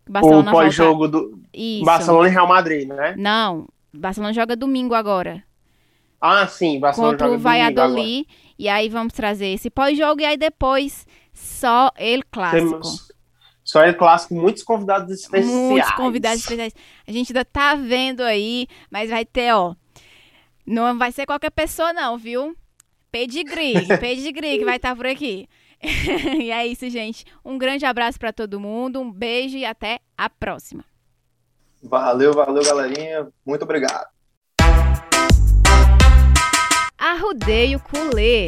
Barcelona 0.07 0.51
o 0.51 0.53
pós-jogo 0.53 1.07
do 1.07 1.41
Isso. 1.51 1.83
Barcelona 1.83 2.29
e 2.29 2.31
Real 2.31 2.47
Madrid, 2.47 2.87
né? 2.87 3.15
Não, 3.17 3.67
Barcelona 3.91 4.31
joga 4.31 4.55
domingo 4.55 4.93
agora. 4.93 5.43
Ah, 6.19 6.47
sim, 6.47 6.79
Barcelona 6.79 7.13
Contra 7.13 7.27
joga 7.27 7.37
o 7.37 7.41
Valladolid. 7.41 8.27
E 8.57 8.67
aí 8.67 8.89
vamos 8.89 9.13
trazer 9.13 9.47
esse 9.47 9.69
pós-jogo 9.69 10.21
e 10.21 10.25
aí 10.25 10.37
depois 10.37 11.05
só 11.33 11.91
ele 11.97 12.23
clássico. 12.23 12.71
Temos 12.71 13.07
só 13.67 13.83
ele 13.83 13.93
clássico, 13.93 14.33
muitos 14.33 14.63
convidados 14.63 15.11
especiais. 15.13 15.45
Muitos 15.45 15.91
convidados 15.91 16.39
especiais. 16.39 16.73
A 17.05 17.11
gente 17.11 17.31
ainda 17.31 17.43
tá 17.43 17.75
vendo 17.75 18.21
aí, 18.21 18.65
mas 18.89 19.09
vai 19.09 19.25
ter, 19.25 19.53
ó. 19.53 19.75
Não 20.65 20.97
vai 20.97 21.11
ser 21.11 21.25
qualquer 21.25 21.51
pessoa, 21.51 21.91
não, 21.91 22.17
viu? 22.17 22.55
Pedigree, 23.11 23.73
pedigree 23.99 24.59
que 24.59 24.65
vai 24.65 24.77
estar 24.77 24.91
tá 24.91 24.95
por 24.95 25.05
aqui. 25.05 25.49
e 26.41 26.49
é 26.49 26.65
isso, 26.65 26.89
gente. 26.89 27.25
Um 27.43 27.57
grande 27.57 27.85
abraço 27.85 28.17
para 28.17 28.31
todo 28.31 28.59
mundo, 28.59 29.01
um 29.01 29.11
beijo 29.11 29.57
e 29.57 29.65
até 29.65 29.99
a 30.17 30.29
próxima. 30.29 30.85
Valeu, 31.83 32.33
valeu, 32.33 32.63
galerinha. 32.63 33.27
Muito 33.45 33.63
obrigado. 33.63 34.07
Arrudeio 36.99 37.79
Culê 37.79 38.47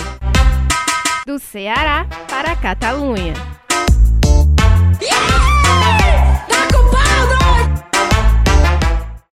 do 1.23 1.37
Ceará 1.37 2.07
para 2.27 2.53
a 2.53 2.55
Catalunha. 2.55 3.58